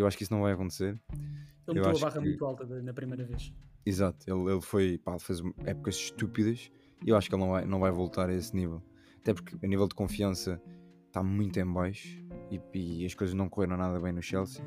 eu 0.00 0.06
acho 0.06 0.16
que 0.16 0.22
isso 0.24 0.32
não 0.32 0.42
vai 0.42 0.52
acontecer. 0.52 1.00
Ele 1.12 1.20
Eu 1.66 1.74
meteu 1.74 1.90
a 1.90 2.00
barra 2.00 2.20
que- 2.20 2.28
muito 2.28 2.44
alta 2.44 2.64
na 2.82 2.92
primeira 2.92 3.24
vez. 3.24 3.52
Exato, 3.86 4.24
ele, 4.30 4.50
ele 4.52 4.60
foi, 4.60 4.98
pá, 4.98 5.18
fez 5.18 5.40
épocas 5.64 5.96
estúpidas 5.96 6.70
e 7.04 7.10
eu 7.10 7.16
acho 7.16 7.28
que 7.28 7.34
ele 7.34 7.42
não 7.42 7.50
vai, 7.50 7.64
não 7.66 7.80
vai 7.80 7.90
voltar 7.90 8.28
a 8.30 8.34
esse 8.34 8.54
nível. 8.56 8.82
Até 9.18 9.34
porque 9.34 9.56
a 9.62 9.68
nível 9.68 9.86
de 9.88 9.94
confiança 9.94 10.60
está 11.06 11.22
muito 11.22 11.58
em 11.58 11.66
baixo 11.70 12.22
e, 12.50 12.60
e 13.02 13.06
as 13.06 13.14
coisas 13.14 13.34
não 13.34 13.48
correram 13.48 13.76
nada 13.76 13.98
bem 14.00 14.12
no 14.12 14.22
Chelsea. 14.22 14.64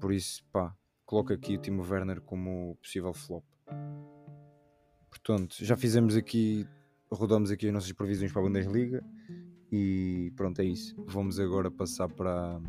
Por 0.00 0.12
isso, 0.12 0.44
pá, 0.52 0.74
coloco 1.06 1.32
aqui 1.32 1.56
o 1.56 1.58
Timo 1.60 1.82
Werner 1.82 2.20
como 2.20 2.76
possível 2.82 3.12
flop. 3.12 3.44
Portanto, 5.10 5.56
já 5.60 5.76
fizemos 5.76 6.16
aqui, 6.16 6.66
rodamos 7.10 7.50
aqui 7.50 7.66
as 7.66 7.72
nossas 7.72 7.92
previsões 7.92 8.32
para 8.32 8.40
a 8.42 8.44
Bundesliga 8.44 9.02
e 9.72 10.32
pronto, 10.36 10.60
é 10.60 10.64
isso. 10.64 10.94
Vamos 11.06 11.38
agora 11.40 11.70
passar 11.70 12.08
para, 12.08 12.60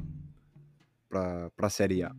para 1.10 1.52
a 1.58 1.70
Série 1.70 2.04
A. 2.04 2.16